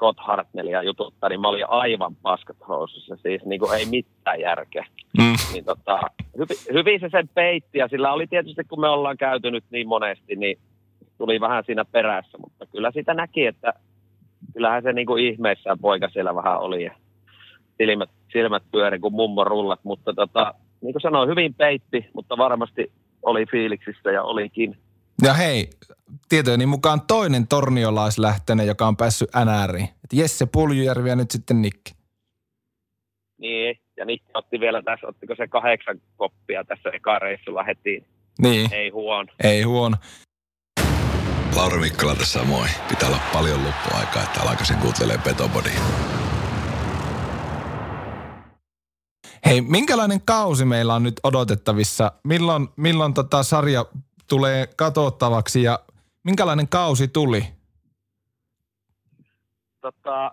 Scott 0.00 0.18
Hartnellia 0.20 0.82
jututtaa, 0.82 1.28
niin 1.28 1.40
mä 1.40 1.48
olin 1.48 1.68
aivan 1.68 2.16
paskat 2.16 2.56
housussa, 2.68 3.16
siis 3.16 3.44
niin 3.44 3.60
kuin 3.60 3.78
ei 3.78 3.86
mitään 3.86 4.40
järkeä. 4.40 4.86
Mm. 5.18 5.34
Niin 5.52 5.64
tota, 5.64 6.00
hyvin, 6.38 6.56
hyvin 6.72 7.00
se 7.00 7.08
sen 7.10 7.28
peitti, 7.28 7.78
ja 7.78 7.88
sillä 7.88 8.12
oli 8.12 8.26
tietysti, 8.26 8.64
kun 8.64 8.80
me 8.80 8.88
ollaan 8.88 9.16
käyty 9.16 9.50
nyt 9.50 9.64
niin 9.70 9.88
monesti, 9.88 10.36
niin 10.36 10.58
tuli 11.18 11.40
vähän 11.40 11.64
siinä 11.66 11.84
perässä, 11.84 12.38
mutta 12.38 12.66
kyllä 12.66 12.90
sitä 12.90 13.14
näki, 13.14 13.46
että 13.46 13.72
kyllähän 14.52 14.82
se 14.82 14.92
niin 14.92 15.06
kuin 15.06 15.24
ihmeissään 15.24 15.78
poika 15.78 16.08
siellä 16.08 16.34
vähän 16.34 16.60
oli, 16.60 16.84
ja 16.84 16.94
silmät, 17.78 18.10
silmät 18.32 18.62
pyöri 18.72 18.98
kuin 18.98 19.14
mummo 19.14 19.44
rullat, 19.44 19.80
mutta 19.82 20.14
tota, 20.14 20.54
niin 20.80 20.92
kuin 20.92 21.02
sanoin, 21.02 21.28
hyvin 21.28 21.54
peitti, 21.54 22.06
mutta 22.14 22.38
varmasti 22.38 22.92
oli 23.22 23.46
fiiliksissä 23.46 24.10
ja 24.10 24.22
olikin. 24.22 24.76
Ja 25.22 25.34
hei, 25.34 25.70
tietojeni 26.28 26.66
mukaan 26.66 27.00
toinen 27.00 27.48
torniolaislähtöinen, 27.48 28.66
joka 28.66 28.86
on 28.86 28.96
päässyt 28.96 29.30
NRiin. 29.44 29.84
Et 29.84 30.12
Jesse 30.12 30.46
Puljujärvi 30.46 31.08
ja 31.08 31.16
nyt 31.16 31.30
sitten 31.30 31.62
Nikki. 31.62 31.92
Niin, 33.38 33.76
ja 33.96 34.04
Nikki 34.04 34.30
otti 34.34 34.60
vielä 34.60 34.82
tässä, 34.82 35.06
ottiko 35.06 35.34
se 35.36 35.48
kahdeksan 35.48 36.00
koppia 36.16 36.64
tässä 36.64 36.90
eka 36.92 37.18
reissulla 37.18 37.62
heti. 37.62 38.04
Niin. 38.38 38.74
Ei 38.74 38.88
huono. 38.88 39.32
Ei 39.44 39.62
huono. 39.62 39.96
Lauri 41.56 41.78
Mikkola 41.78 42.14
tässä 42.14 42.44
moi. 42.44 42.66
Pitää 42.88 43.08
olla 43.08 43.20
paljon 43.32 43.64
loppuaikaa, 43.64 44.22
että 44.22 44.40
alkaisin 44.42 44.76
kuuntelee 44.76 45.18
Petobodia. 45.24 45.80
Hei, 49.46 49.60
minkälainen 49.60 50.20
kausi 50.24 50.64
meillä 50.64 50.94
on 50.94 51.02
nyt 51.02 51.20
odotettavissa? 51.22 52.12
Milloin, 52.24 52.68
milloin 52.76 53.14
tota 53.14 53.42
sarja 53.42 53.84
tulee 54.30 54.68
katsottavaksi 54.76 55.62
ja 55.62 55.78
minkälainen 56.24 56.68
kausi 56.68 57.08
tuli? 57.08 57.46
Tota, 59.80 60.30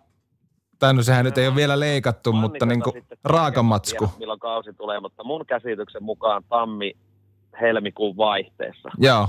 tai 0.80 0.94
no 0.94 1.04
sehän 1.04 1.25
nyt 1.25 1.38
ei 1.38 1.48
ole 1.48 1.56
vielä 1.56 1.80
leikattu, 1.80 2.34
mutta 2.34 2.66
niin 2.66 2.84
kuin 2.84 3.06
raakamatsku. 3.24 4.06
Tiedä, 4.06 4.20
milloin 4.20 4.39
kausi 4.39 4.74
tulee, 4.74 5.00
mutta 5.00 5.24
mun 5.24 5.46
käsityksen 5.46 6.04
mukaan 6.04 6.44
tammi-helmikuun 6.50 8.18
vaihteessa. 8.18 8.89
Joo. 8.98 9.27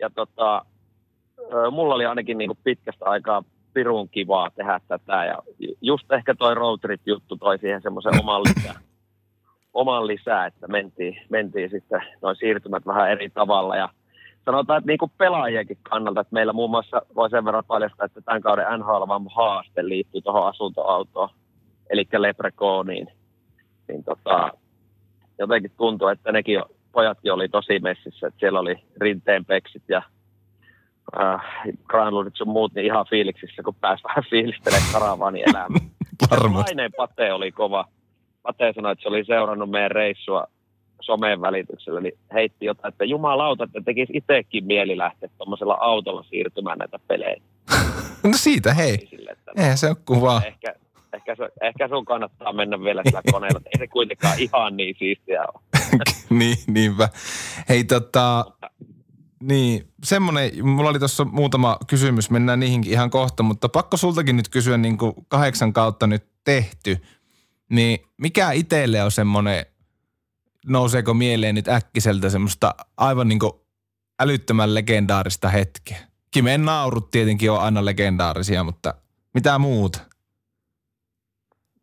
Ja 0.00 0.10
tota, 0.10 0.64
mulla 1.70 1.94
oli 1.94 2.06
ainakin 2.06 2.38
niin 2.38 2.48
kuin 2.48 2.58
pitkästä 2.64 3.04
aikaa 3.04 3.44
pirun 3.74 4.08
kivaa 4.08 4.50
tehdä 4.50 4.80
tätä 4.88 5.24
ja 5.24 5.38
just 5.80 6.12
ehkä 6.12 6.34
toi 6.34 6.54
road 6.54 6.78
trip 6.80 7.00
juttu 7.06 7.36
toi 7.36 7.58
siihen 7.58 7.82
semmoisen 7.82 8.20
oman 8.20 8.42
lisää, 8.42 8.80
oman 9.74 10.06
lisää, 10.06 10.46
että 10.46 10.68
mentiin, 10.68 11.20
mentiin 11.28 11.70
sitten 11.70 12.02
noin 12.22 12.36
siirtymät 12.36 12.86
vähän 12.86 13.10
eri 13.10 13.30
tavalla 13.30 13.76
ja 13.76 13.88
sanotaan, 14.44 14.78
että 14.78 14.90
niin 14.90 14.98
kuin 14.98 15.12
pelaajienkin 15.18 15.78
kannalta, 15.82 16.20
että 16.20 16.34
meillä 16.34 16.52
muun 16.52 16.70
muassa 16.70 17.02
voi 17.14 17.30
sen 17.30 17.44
verran 17.44 17.64
paljastaa, 17.66 18.06
että 18.06 18.20
tämän 18.20 18.42
kauden 18.42 18.66
NHL 18.78 19.28
haaste 19.34 19.88
liittyy 19.88 20.20
tuohon 20.20 20.48
asuntoautoon, 20.48 21.28
eli 21.90 22.08
Leprechauniin. 22.18 23.08
Niin 23.88 24.04
tota, 24.04 24.50
jotenkin 25.38 25.72
tuntuu, 25.76 26.08
että 26.08 26.32
nekin 26.32 26.62
pojatkin 26.92 27.32
oli 27.32 27.48
tosi 27.48 27.78
messissä, 27.78 28.26
että 28.26 28.40
siellä 28.40 28.60
oli 28.60 28.76
rinteen 29.00 29.44
peksit 29.44 29.82
ja 29.88 30.02
äh, 31.20 31.40
Granlundit 31.84 32.36
sun 32.36 32.48
muut 32.48 32.74
niin 32.74 32.86
ihan 32.86 33.06
fiiliksissä, 33.10 33.62
kun 33.62 33.74
pääsi 33.74 34.04
vähän 34.04 34.24
fiilistelemään 34.30 34.92
karavaani 34.92 35.42
elämää. 35.42 35.80
Varmasti. 36.30 36.70
Aineen 36.72 36.92
Pate 36.96 37.32
oli 37.32 37.52
kova. 37.52 37.84
Pate 38.44 38.72
sanoi, 38.74 38.92
että 38.92 39.02
se 39.02 39.08
oli 39.08 39.24
seurannut 39.24 39.70
meidän 39.70 39.90
reissua 39.90 40.46
someen 41.00 41.40
välityksellä, 41.40 42.00
niin 42.00 42.18
heitti 42.32 42.66
jotain, 42.66 42.92
että 42.92 43.04
jumalauta, 43.04 43.64
että 43.64 43.80
tekisi 43.84 44.12
itsekin 44.16 44.64
mieli 44.64 44.98
lähteä 44.98 45.28
tuommoisella 45.38 45.74
autolla 45.80 46.22
siirtymään 46.22 46.78
näitä 46.78 46.98
pelejä. 47.08 47.36
no 48.24 48.32
siitä 48.34 48.74
hei. 48.74 49.06
Sille, 49.10 49.30
että 49.30 49.52
Eihän 49.56 49.78
se 49.78 49.88
ole 49.88 49.96
kuvaa. 50.04 50.42
Ehkä, 50.46 50.74
ehkä, 51.12 51.36
ehkä 51.62 51.88
sun 51.88 52.04
kannattaa 52.04 52.52
mennä 52.52 52.80
vielä 52.80 53.02
sillä 53.06 53.22
koneella, 53.32 53.60
ei 53.66 53.78
se 53.78 53.86
kuitenkaan 53.86 54.38
ihan 54.38 54.76
niin 54.76 54.94
siistiä 54.98 55.42
ole. 55.42 55.62
niin, 56.38 56.56
niinpä. 56.66 57.08
Hei 57.68 57.84
tota, 57.84 58.44
Mutta, 58.46 58.70
niin, 59.42 59.88
semmoinen, 60.04 60.66
mulla 60.66 60.90
oli 60.90 60.98
tuossa 60.98 61.24
muutama 61.24 61.78
kysymys, 61.86 62.30
mennään 62.30 62.60
niihinkin 62.60 62.92
ihan 62.92 63.10
kohta, 63.10 63.42
mutta 63.42 63.68
pakko 63.68 63.96
sultakin 63.96 64.36
nyt 64.36 64.48
kysyä 64.48 64.78
niin 64.78 64.98
kuin 64.98 65.12
kahdeksan 65.28 65.72
kautta 65.72 66.06
nyt 66.06 66.24
tehty, 66.44 66.96
niin 67.70 67.98
mikä 68.16 68.50
itselle 68.50 69.02
on 69.02 69.10
semmoinen, 69.10 69.66
nouseeko 70.66 71.14
mieleen 71.14 71.54
nyt 71.54 71.68
äkkiseltä 71.68 72.30
semmoista 72.30 72.74
aivan 72.96 73.28
niin 73.28 73.38
älyttömän 74.22 74.74
legendaarista 74.74 75.48
hetkeä? 75.48 75.98
Kimen 76.30 76.64
naurut 76.64 77.10
tietenkin 77.10 77.50
on 77.50 77.60
aina 77.60 77.84
legendaarisia, 77.84 78.64
mutta 78.64 78.94
mitä 79.34 79.58
muuta? 79.58 80.00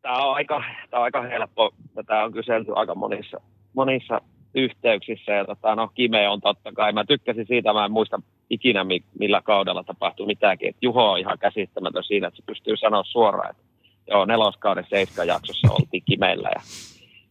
Tämä 0.02 0.26
on 0.26 0.36
aika, 0.36 0.64
tämä 0.90 1.00
on 1.00 1.04
aika 1.04 1.22
helppo. 1.22 1.72
Tätä 1.96 2.24
on 2.24 2.32
kyselty 2.32 2.72
aika 2.76 2.96
monissa, 2.96 3.42
monissa 3.74 4.22
yhteyksissä. 4.56 5.32
Ja 5.32 5.46
tota, 5.46 5.76
no, 5.76 5.88
Kime 5.88 6.30
on 6.30 6.42
totta 6.42 6.72
kai. 6.74 6.94
Mä 6.94 7.06
tykkäsin 7.06 7.48
siitä, 7.48 7.74
mä 7.74 7.86
en 7.86 7.92
muista 7.92 8.22
ikinä 8.50 8.86
millä 9.20 9.42
kaudella 9.42 9.84
tapahtui 9.84 10.26
mitäänkin. 10.26 10.70
Et 10.70 10.78
Juho 10.82 11.12
on 11.12 11.20
ihan 11.20 11.40
käsittämätön 11.40 12.04
siinä, 12.04 12.28
että 12.28 12.38
se 12.38 12.44
pystyy 12.46 12.78
sanoa 12.78 13.04
suoraan, 13.04 13.50
että 13.50 13.64
joo, 14.08 14.26
neloskauden 14.26 14.86
seiskan 14.90 15.28
jaksossa 15.28 15.74
oltiin 15.74 16.04
Kimeillä 16.06 16.50
ja 16.56 16.62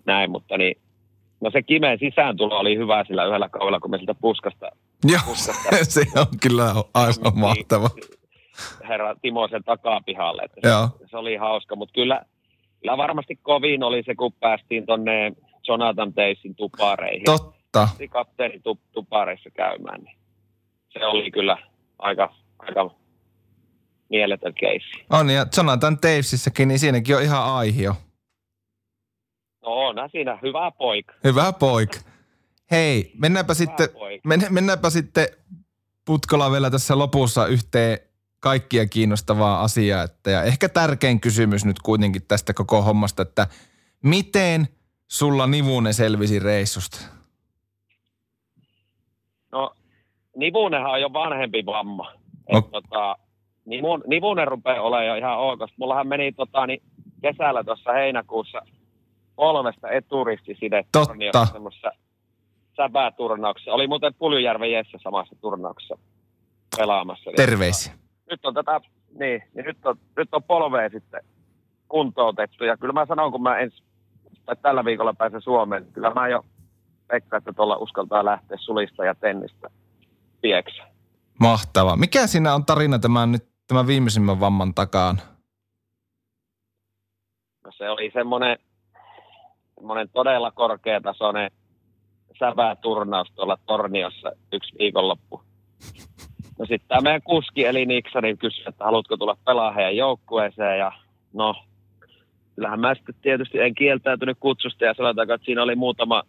näin, 0.06 0.30
mutta 0.30 0.58
niin, 0.58 0.76
no 1.40 1.50
se 1.50 1.62
Kimeen 1.62 1.98
sisääntulo 1.98 2.58
oli 2.58 2.76
hyvä 2.76 3.04
sillä 3.04 3.24
yhdellä 3.24 3.48
kaudella, 3.48 3.80
kun 3.80 3.90
me 3.90 3.98
siltä 3.98 4.14
puskasta. 4.14 4.66
Joo, 5.04 5.20
puskasta, 5.26 5.84
se 5.84 6.00
on 6.16 6.26
kyllä 6.42 6.64
aivan 6.94 7.14
niin, 7.24 7.38
mahtava. 7.38 7.90
Herra 8.88 9.14
Timo 9.22 9.48
sen 9.48 9.64
takapihalle, 9.64 10.42
että. 10.42 10.60
Se, 10.98 11.06
se, 11.10 11.16
oli 11.16 11.36
hauska, 11.36 11.76
mutta 11.76 11.92
kyllä, 11.92 12.22
kyllä 12.80 12.96
varmasti 12.96 13.36
kovin 13.42 13.82
oli 13.82 14.02
se, 14.06 14.14
kun 14.14 14.32
päästiin 14.32 14.86
tonne 14.86 15.32
Jonathan 15.68 16.12
Teisin 16.12 16.54
tupareihin. 16.54 17.24
Totta. 17.24 17.88
Kapteeni 18.10 18.60
tupareissa 18.92 19.50
käymään, 19.50 20.00
niin 20.02 20.16
se 20.92 21.06
oli 21.06 21.30
kyllä 21.30 21.56
aika, 21.98 22.34
aika 22.58 22.90
mieletön 24.10 24.54
keissi. 24.54 25.04
On, 25.10 25.30
ja 25.30 25.46
Jonathan 25.56 25.98
Tavesissäkin, 25.98 26.68
niin 26.68 26.78
siinäkin 26.78 27.16
on 27.16 27.22
ihan 27.22 27.44
aihio. 27.44 27.94
No 29.62 29.72
on 29.72 29.96
siinä, 30.10 30.38
hyvä 30.42 30.70
poika. 30.70 31.14
Hyvä 31.24 31.52
poika. 31.52 31.98
Hei, 32.70 33.12
mennäänpä 33.18 33.54
sitten, 33.54 33.88
men, 34.24 34.46
mennäänpä 34.50 34.90
sitten 34.90 35.28
Putkola 36.04 36.52
vielä 36.52 36.70
tässä 36.70 36.98
lopussa 36.98 37.46
yhteen 37.46 37.98
kaikkia 38.40 38.86
kiinnostavaa 38.86 39.60
asiaa. 39.62 40.02
Että, 40.02 40.30
ja 40.30 40.42
ehkä 40.42 40.68
tärkein 40.68 41.20
kysymys 41.20 41.64
nyt 41.64 41.78
kuitenkin 41.78 42.22
tästä 42.28 42.54
koko 42.54 42.82
hommasta, 42.82 43.22
että 43.22 43.46
miten– 44.02 44.68
sulla 45.10 45.46
Nivunen 45.46 45.94
selvisi 45.94 46.38
reissusta? 46.38 46.98
No, 49.52 49.74
Nivunenhan 50.36 50.92
on 50.92 51.00
jo 51.00 51.12
vanhempi 51.12 51.66
vamma. 51.66 52.12
No. 52.52 52.58
Et, 52.58 52.70
tota, 52.70 53.16
Nivun, 53.64 54.04
Nivunen 54.06 54.48
rupeaa 54.48 54.82
olemaan 54.82 55.06
jo 55.06 55.14
ihan 55.14 55.38
ok. 55.38 55.60
Mullahan 55.76 56.08
meni 56.08 56.32
tota, 56.32 56.66
niin 56.66 56.82
kesällä 57.22 57.64
tuossa 57.64 57.92
heinäkuussa 57.92 58.62
polvesta 59.36 59.90
eturistisidettä. 59.90 60.98
Totta. 60.98 61.46
Semmoisessa 61.46 61.90
säpääturnauksessa. 62.76 63.72
Oli 63.72 63.86
muuten 63.86 64.14
Puljujärven 64.18 64.72
Jesse 64.72 64.98
samassa 65.02 65.36
turnauksessa 65.40 65.98
pelaamassa. 66.76 67.30
Terveisiä. 67.36 67.92
Nyt 68.30 68.44
on 68.44 68.54
tätä, 68.54 68.80
niin, 69.18 69.42
niin 69.54 69.66
nyt, 69.66 69.86
on, 69.86 69.96
nyt 70.16 70.28
on 70.32 70.42
polvea 70.42 70.88
sitten 70.88 71.20
kuntoutettu. 71.88 72.64
Ja 72.64 72.76
kyllä 72.76 72.92
mä 72.92 73.06
sanon, 73.06 73.32
kun 73.32 73.42
mä 73.42 73.58
ensi 73.58 73.82
tai 74.46 74.56
tällä 74.62 74.84
viikolla 74.84 75.14
pääsen 75.14 75.42
Suomeen. 75.42 75.86
Kyllä 75.92 76.10
mä 76.10 76.28
jo 76.28 76.44
Pekka, 77.08 77.36
että 77.36 77.52
tuolla 77.52 77.76
uskaltaa 77.76 78.24
lähteä 78.24 78.56
sulista 78.60 79.04
ja 79.04 79.14
tennistä 79.14 79.70
pieksä. 80.40 80.82
Mahtava. 81.40 81.96
Mikä 81.96 82.26
siinä 82.26 82.54
on 82.54 82.64
tarina 82.64 82.98
tämän, 82.98 83.32
nyt, 83.32 83.49
tämän 83.70 83.86
viimeisimmän 83.86 84.40
vamman 84.40 84.74
takaan? 84.74 85.20
No 87.64 87.70
se 87.78 87.90
oli 87.90 88.10
semmoinen, 88.14 88.58
semmoinen 89.74 90.08
todella 90.08 90.50
korkeatasoinen 90.50 91.50
säväturnaus 92.38 93.32
tuolla 93.34 93.58
Torniossa 93.66 94.32
yksi 94.52 94.78
viikonloppu. 94.78 95.42
No 96.58 96.66
sitten 96.66 96.88
tämä 96.88 97.00
meidän 97.00 97.22
kuski 97.22 97.64
eli 97.66 97.86
Niksa, 97.86 98.20
niin 98.20 98.38
kysyi, 98.38 98.64
että 98.68 98.84
haluatko 98.84 99.16
tulla 99.16 99.36
pelaa 99.46 99.72
heidän 99.72 99.96
joukkueeseen 99.96 100.78
ja 100.78 100.92
no 101.32 101.54
kyllähän 102.54 102.80
mä 102.80 102.94
sitten 102.94 103.14
tietysti 103.22 103.60
en 103.60 103.74
kieltäytynyt 103.74 104.36
kutsusta 104.40 104.84
ja 104.84 104.94
sanotaanko, 104.94 105.34
että 105.34 105.44
siinä 105.44 105.62
oli 105.62 105.76
muutama, 105.76 106.22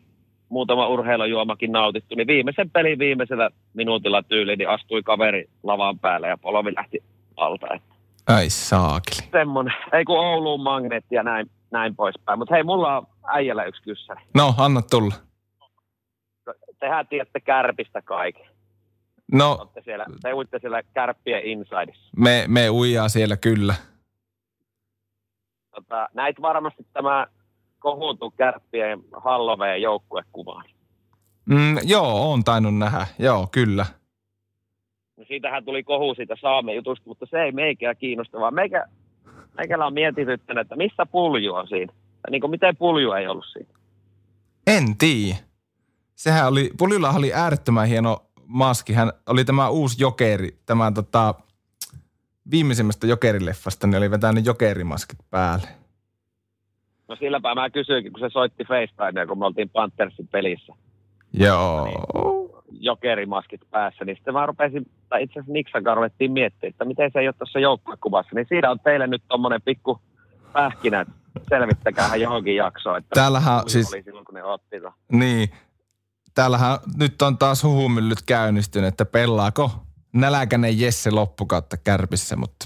muutama 0.49 0.87
urheilujuomakin 0.87 1.71
nautittu, 1.71 2.15
niin 2.15 2.27
viimeisen 2.27 2.69
pelin 2.69 2.99
viimeisellä 2.99 3.49
minuutilla 3.73 4.23
tyyli, 4.23 4.55
niin 4.55 4.69
astui 4.69 5.03
kaveri 5.03 5.49
lavan 5.63 5.99
päälle 5.99 6.27
ja 6.27 6.37
polovi 6.37 6.75
lähti 6.75 7.10
alta. 7.37 7.67
Ai 8.27 8.49
saakeli. 8.49 9.29
Semmoinen, 9.31 9.73
ei 9.93 10.05
kun 10.05 10.19
Ouluun 10.19 10.61
magneetti 10.63 11.15
ja 11.15 11.23
näin, 11.23 11.51
näin 11.71 11.95
poispäin. 11.95 12.39
Mutta 12.39 12.55
hei, 12.55 12.63
mulla 12.63 12.97
on 12.97 13.07
äijällä 13.27 13.63
yksi 13.63 13.81
kyssäri. 13.83 14.21
No, 14.35 14.53
anna 14.57 14.81
tulla. 14.81 15.13
Tehän 16.79 17.07
tiedätte 17.07 17.39
kärpistä 17.39 18.01
kaiken. 18.01 18.45
No, 19.31 19.51
Olette 19.59 19.81
siellä, 19.85 20.05
te 20.21 20.33
uitte 20.33 20.59
siellä 20.59 20.83
kärppien 20.83 21.45
insideissa. 21.45 22.09
me, 22.17 22.45
me 22.47 22.69
uijaa 22.69 23.09
siellä 23.09 23.37
kyllä. 23.37 23.75
Tota, 25.75 26.09
näit 26.13 26.41
varmasti 26.41 26.87
tämä 26.93 27.27
kohutu 27.79 28.31
kärppien 28.31 28.99
Halloween 29.23 29.81
joukkuekuvaan. 29.81 30.65
Mm, 31.45 31.77
joo, 31.83 32.31
on 32.31 32.43
tainnut 32.43 32.77
nähdä. 32.77 33.07
Joo, 33.19 33.47
kyllä. 33.51 33.85
No 35.21 35.25
siitähän 35.27 35.65
tuli 35.65 35.83
kohu 35.83 36.15
siitä 36.15 36.35
saamen 36.41 36.75
jutusta, 36.75 37.03
mutta 37.07 37.25
se 37.25 37.41
ei 37.41 37.51
meikää 37.51 37.95
kiinnosta, 37.95 38.39
vaan 38.39 38.53
meikä, 38.53 38.85
meikällä 39.57 39.85
on 39.85 39.93
mietityttänyt, 39.93 40.61
että 40.61 40.75
missä 40.75 41.05
pulju 41.05 41.53
on 41.53 41.67
siinä. 41.67 41.93
Tai 41.93 42.31
niin 42.31 42.41
kuin 42.41 42.51
miten 42.51 42.77
pulju 42.77 43.11
ei 43.11 43.27
ollut 43.27 43.45
siinä. 43.53 43.73
En 44.67 44.97
tiedä. 44.97 45.37
Sehän 46.15 46.47
oli, 46.47 46.69
Puljulla 46.77 47.09
oli 47.09 47.33
äärettömän 47.33 47.87
hieno 47.87 48.17
maski. 48.45 48.93
Hän 48.93 49.11
oli 49.29 49.45
tämä 49.45 49.69
uusi 49.69 50.03
jokeri, 50.03 50.49
tämä 50.65 50.91
tota, 50.91 51.35
viimeisimmästä 52.51 53.07
jokerileffasta, 53.07 53.87
niin 53.87 53.97
oli 53.97 54.11
vetänyt 54.11 54.45
jokerimaskit 54.45 55.19
päälle. 55.29 55.67
No 57.07 57.15
silläpä 57.15 57.55
mä 57.55 57.69
kysyinkin, 57.69 58.13
kun 58.13 58.19
se 58.19 58.29
soitti 58.29 58.63
FaceTimea, 58.63 59.27
kun 59.27 59.39
me 59.39 59.45
oltiin 59.45 59.69
Panthersin 59.69 60.27
pelissä. 60.27 60.73
Joo. 61.33 61.87
jokerimaskit 62.71 63.61
päässä, 63.71 64.05
niin 64.05 64.15
sitten 64.15 64.33
mä 64.33 64.45
rupesin, 64.45 64.85
tai 65.11 65.23
itse 65.23 65.39
asiassa 65.39 65.53
Niksan 65.53 65.83
kanssa 65.83 65.95
ruvettiin 65.95 66.31
miettimään, 66.31 66.69
että 66.69 66.85
miten 66.85 67.09
se 67.13 67.19
ei 67.19 67.27
ole 67.27 67.35
tuossa 67.37 67.59
joukkuekuvassa. 67.59 68.35
Niin 68.35 68.45
siinä 68.49 68.71
on 68.71 68.79
teille 68.79 69.07
nyt 69.07 69.23
tommonen 69.27 69.61
pikku 69.61 70.01
pähkinä, 70.53 71.01
että 71.01 71.13
selvittäkää 71.49 72.15
johonkin 72.15 72.55
jaksoon, 72.55 72.97
että 72.97 73.09
Täällähän 73.13 73.69
siis- 73.69 73.93
oli 73.93 74.03
silloin, 74.03 74.25
kun 74.25 74.35
ne 74.35 74.43
otti. 74.43 74.75
Niin. 75.11 75.49
Täällähän 76.35 76.77
nyt 76.97 77.21
on 77.21 77.37
taas 77.37 77.63
huhumyllyt 77.63 78.21
käynnistynyt, 78.25 78.87
että 78.87 79.05
pelaako 79.05 79.71
nälkäinen 80.13 80.79
Jesse 80.79 81.11
loppukautta 81.11 81.77
kärpissä, 81.77 82.35
mutta... 82.35 82.65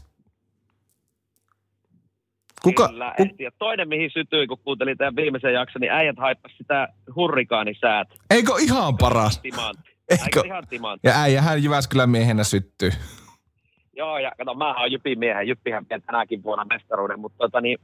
Kuka, 2.64 2.88
Kyllä, 2.88 3.14
ku. 3.18 3.24
Ja 3.40 3.52
toinen, 3.58 3.90
mihin 3.90 4.10
sytyin, 4.14 4.48
kun 4.48 4.58
kuuntelin 4.64 4.98
tämän 4.98 5.16
viimeisen 5.16 5.54
jakson, 5.54 5.80
niin 5.80 5.92
äijät 5.92 6.18
haippas 6.20 6.52
sitä 6.58 6.88
hurrikaanisäät. 7.16 8.08
eikö 8.30 8.52
ihan 8.60 8.98
paras? 8.98 9.40
Timantti. 9.40 9.95
Eikö? 10.10 10.42
Ihan 10.46 10.68
timantti? 10.68 11.08
Ja 11.08 11.22
äijähän 11.22 11.64
Jyväskylän 11.64 12.10
miehenä 12.10 12.44
syttyy. 12.44 12.92
Joo, 13.94 14.18
ja 14.18 14.32
kato, 14.38 14.54
mä 14.54 14.80
oon 14.80 14.92
Jypin 14.92 15.20
miehen. 15.20 15.48
Jyppihän 15.48 15.86
vie 15.90 16.00
tänäkin 16.00 16.44
vuonna 16.44 16.66
mestaruuden, 16.66 17.20
mutta 17.20 17.38
tota 17.38 17.62
niin, 17.62 17.78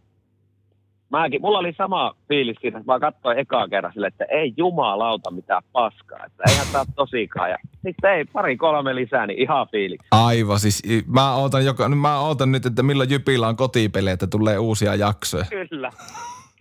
mäkin, 1.09 1.41
mulla 1.41 1.59
oli 1.59 1.73
sama 1.77 2.15
fiilis 2.27 2.57
siinä, 2.61 2.79
että 2.79 2.91
mä 2.91 2.99
katsoin 2.99 3.39
ekaa 3.39 3.67
kerran 3.67 3.93
sille, 3.93 4.07
että 4.07 4.25
ei 4.31 4.53
jumalauta 4.57 5.31
mitään 5.31 5.63
paskaa, 5.71 6.25
että 6.25 6.43
eihän 6.49 6.67
tää 6.71 6.83
tosikaan. 6.95 7.49
Ja 7.49 7.57
sitten 7.85 8.11
ei, 8.11 8.25
pari 8.25 8.57
kolme 8.57 8.95
lisää, 8.95 9.27
niin 9.27 9.39
ihan 9.39 9.67
fiiliksi. 9.71 10.07
Aivan, 10.11 10.59
siis 10.59 10.83
mä 11.07 11.35
ootan, 11.35 11.65
joka, 11.65 11.89
mä 11.89 12.19
ootan 12.19 12.51
nyt, 12.51 12.65
että 12.65 12.83
milloin 12.83 13.09
Jypillä 13.09 13.47
on 13.47 13.55
kotipelejä, 13.55 14.13
että 14.13 14.27
tulee 14.27 14.57
uusia 14.57 14.95
jaksoja. 14.95 15.45
Kyllä, 15.49 15.91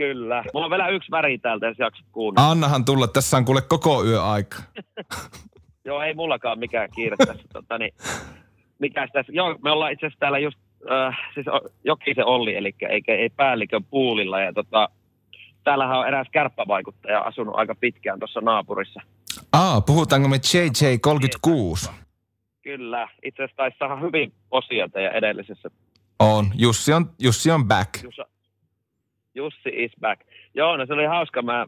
kyllä. 0.00 0.44
Mulla 0.54 0.66
on 0.66 0.70
vielä 0.70 0.88
yksi 0.88 1.10
väri 1.10 1.38
täältä, 1.38 1.66
jos 1.66 1.78
jaksat 1.78 2.06
kuunnella. 2.12 2.50
Annahan 2.50 2.84
tulla, 2.84 3.08
tässä 3.08 3.36
on 3.36 3.44
kuule 3.44 3.60
koko 3.60 4.04
yö 4.04 4.22
aika. 4.22 4.56
Joo, 5.84 6.02
ei 6.02 6.14
mullakaan 6.14 6.58
mikään 6.58 6.88
kiire 6.94 7.16
tässä. 7.16 7.42
Tota, 7.52 7.78
niin, 7.78 7.94
mikäs 8.78 9.10
tässä? 9.12 9.32
Joo, 9.32 9.58
me 9.64 9.70
ollaan 9.70 9.92
itse 9.92 10.06
asiassa 10.06 10.20
täällä 10.20 10.38
just, 10.38 10.58
äh, 10.90 11.18
siis 11.34 11.46
Jokisen 11.84 12.26
Olli, 12.26 12.56
eli 12.56 12.74
eikä, 12.88 13.14
ei 13.14 13.28
päällikön 13.28 13.84
puulilla. 13.84 14.40
Ja 14.40 14.52
tota, 14.52 14.88
täällähän 15.64 15.98
on 15.98 16.08
eräs 16.08 16.26
kärppävaikuttaja 16.32 17.20
asunut 17.20 17.54
aika 17.54 17.74
pitkään 17.74 18.18
tuossa 18.18 18.40
naapurissa. 18.40 19.00
Aa, 19.52 19.80
puhutaanko 19.80 20.28
me 20.28 20.36
JJ36? 20.36 21.90
Kyllä, 22.62 23.08
itse 23.22 23.42
asiassa 23.42 23.56
taisi 23.56 23.78
saada 23.78 23.96
hyvin 23.96 24.32
osia 24.50 24.88
teidän 24.88 25.14
edellisessä. 25.14 25.70
On, 26.18 26.46
Jussi 26.54 26.92
on, 26.92 27.10
Jussi 27.18 27.50
on 27.50 27.68
back. 27.68 28.02
Jussa, 28.02 28.26
Jussi 29.34 29.70
is 29.74 29.92
back. 30.00 30.22
Joo, 30.54 30.76
no 30.76 30.86
se 30.86 30.92
oli 30.92 31.04
hauska. 31.04 31.42
Mä 31.42 31.66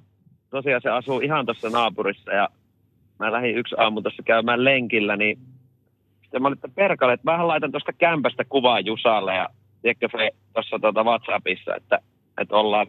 tosiaan 0.50 0.82
se 0.82 0.90
asuu 0.90 1.20
ihan 1.20 1.46
tuossa 1.46 1.70
naapurissa 1.70 2.32
ja 2.32 2.48
mä 3.18 3.32
lähdin 3.32 3.56
yksi 3.56 3.74
aamu 3.78 4.02
tuossa 4.02 4.22
käymään 4.22 4.64
lenkillä, 4.64 5.16
niin 5.16 5.38
sitten 6.22 6.42
mä 6.42 6.48
olin, 6.48 6.56
että 6.56 6.68
perkale, 6.74 7.12
että 7.12 7.30
mähän 7.30 7.48
laitan 7.48 7.70
tuosta 7.70 7.92
kämpästä 7.92 8.44
kuvaa 8.44 8.80
Jusalle 8.80 9.34
ja 9.34 9.48
tiedätkö 9.82 10.08
Fe 10.08 10.30
tuossa 10.54 10.78
tuota 10.78 11.04
WhatsAppissa, 11.04 11.76
että, 11.76 11.98
että 12.40 12.56
ollaan, 12.56 12.86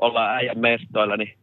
ollaan 0.00 0.36
äijän 0.36 0.58
mestoilla, 0.58 1.16
niin 1.16 1.38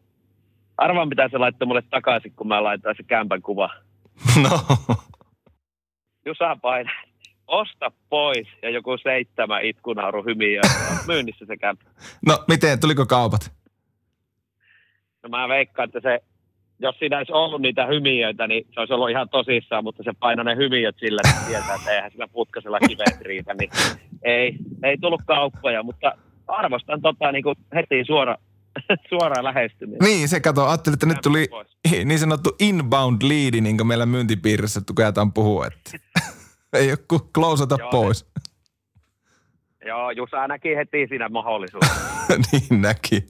arvaan 0.77 1.09
mitä 1.09 1.29
se 1.31 1.37
laittoi 1.37 1.67
mulle 1.67 1.83
takaisin, 1.89 2.33
kun 2.35 2.47
mä 2.47 2.63
laitoin 2.63 2.95
se 2.97 3.03
kämpän 3.03 3.41
kuva. 3.41 3.69
No, 4.43 4.49
Jusa 6.25 6.57
painaa, 6.61 7.03
osta 7.53 7.91
pois 8.09 8.47
ja 8.61 8.69
joku 8.69 8.97
seitsemän 8.97 9.65
itkunauru 9.65 10.23
hymiö. 10.23 10.61
Myynnissä 11.07 11.45
se 11.45 11.57
kämpä. 11.57 11.83
no 12.27 12.43
miten, 12.47 12.79
tuliko 12.79 13.05
kaupat? 13.05 13.51
No 15.23 15.29
mä 15.29 15.47
veikkaan, 15.47 15.89
että 15.89 15.99
se, 16.09 16.19
jos 16.79 16.95
siinä 16.99 17.17
olisi 17.17 17.31
ollut 17.31 17.61
niitä 17.61 17.85
hymiöitä, 17.85 18.47
niin 18.47 18.67
se 18.73 18.79
olisi 18.79 18.93
ollut 18.93 19.09
ihan 19.09 19.29
tosissaan, 19.29 19.83
mutta 19.83 20.03
se 20.03 20.11
painoi 20.19 20.45
ne 20.45 20.55
hymiöt 20.55 20.95
sillä, 20.99 21.21
että 21.25 21.45
tietää, 21.47 21.75
että 21.75 21.91
eihän 21.91 22.11
sillä 22.11 22.27
putkasella 22.27 22.79
kivet 22.79 23.21
riitä, 23.21 23.53
niin 23.53 23.69
ei, 24.23 24.55
ei 24.83 24.97
tullut 24.97 25.21
kauppoja, 25.27 25.83
mutta 25.83 26.11
arvostan 26.47 27.01
tota 27.01 27.31
niin 27.31 27.43
kuin 27.43 27.55
heti 27.75 28.03
suora, 28.05 28.37
suoraan 29.09 29.43
lähestyminen. 29.43 29.99
Niin, 30.03 30.29
se 30.29 30.39
kato, 30.39 30.65
ajattelin, 30.65 30.93
että 30.93 31.05
nyt 31.05 31.21
tuli 31.23 31.47
niin 32.05 32.19
sanottu 32.19 32.55
inbound 32.59 33.21
leadi, 33.23 33.61
niin 33.61 33.77
kuin 33.77 33.87
meillä 33.87 34.05
myyntipiirissä 34.05 34.81
tuketaan 34.87 35.33
puhua, 35.33 35.67
että 35.67 36.12
ei 36.73 36.89
ole 36.89 36.97
kuin 37.07 37.21
klousata 37.33 37.77
Joo, 37.79 37.89
pois. 37.91 38.25
Joo, 39.85 40.11
Jusa 40.11 40.47
näki 40.47 40.75
heti 40.75 41.07
siinä 41.09 41.29
mahdollisuuden. 41.29 41.89
niin 42.51 42.81
näki. 42.81 43.25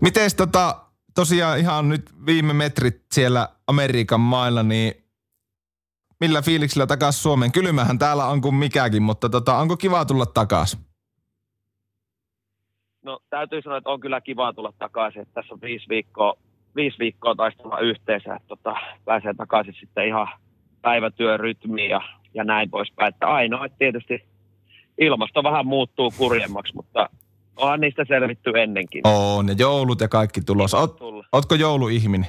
Mites 0.00 0.34
tota, 0.34 0.80
tosiaan 1.14 1.58
ihan 1.58 1.88
nyt 1.88 2.26
viime 2.26 2.52
metrit 2.52 3.02
siellä 3.12 3.48
Amerikan 3.66 4.20
mailla, 4.20 4.62
niin 4.62 4.94
millä 6.20 6.42
fiiliksillä 6.42 6.86
takas 6.86 7.22
Suomeen? 7.22 7.52
Kylmähän 7.52 7.98
täällä 7.98 8.26
on 8.26 8.40
kuin 8.40 8.54
mikäkin, 8.54 9.02
mutta 9.02 9.28
tota, 9.28 9.56
onko 9.56 9.76
kiva 9.76 10.04
tulla 10.04 10.26
takas? 10.26 10.78
No 13.02 13.20
täytyy 13.30 13.62
sanoa, 13.62 13.78
että 13.78 13.90
on 13.90 14.00
kyllä 14.00 14.20
kiva 14.20 14.52
tulla 14.52 14.72
takaisin. 14.78 15.26
Tässä 15.34 15.54
on 15.54 15.60
viisi 15.60 15.88
viikkoa, 15.88 16.34
viisi 16.76 16.98
viikkoa 16.98 17.34
taistella 17.34 17.78
yhteensä, 17.78 18.34
että 18.34 18.48
tota, 18.48 18.74
pääsee 19.04 19.34
takaisin 19.34 19.74
sitten 19.80 20.08
ihan 20.08 20.28
päivätyörytmiin 20.82 21.90
ja, 21.90 22.00
ja 22.34 22.44
näin 22.44 22.70
poispäin. 22.70 23.08
Että 23.08 23.26
ainoa, 23.26 23.66
että 23.66 23.78
tietysti 23.78 24.24
ilmasto 24.98 25.42
vähän 25.42 25.66
muuttuu 25.66 26.12
kurjemmaksi, 26.18 26.74
mutta 26.74 27.10
onhan 27.56 27.80
niistä 27.80 28.04
selvitty 28.08 28.50
ennenkin. 28.56 29.06
On, 29.06 29.48
ja 29.48 29.54
joulut 29.58 30.00
ja 30.00 30.08
kaikki 30.08 30.40
tulossa. 30.40 30.78
Oot, 30.78 30.98
ootko 31.32 31.54
jouluihminen? 31.54 32.26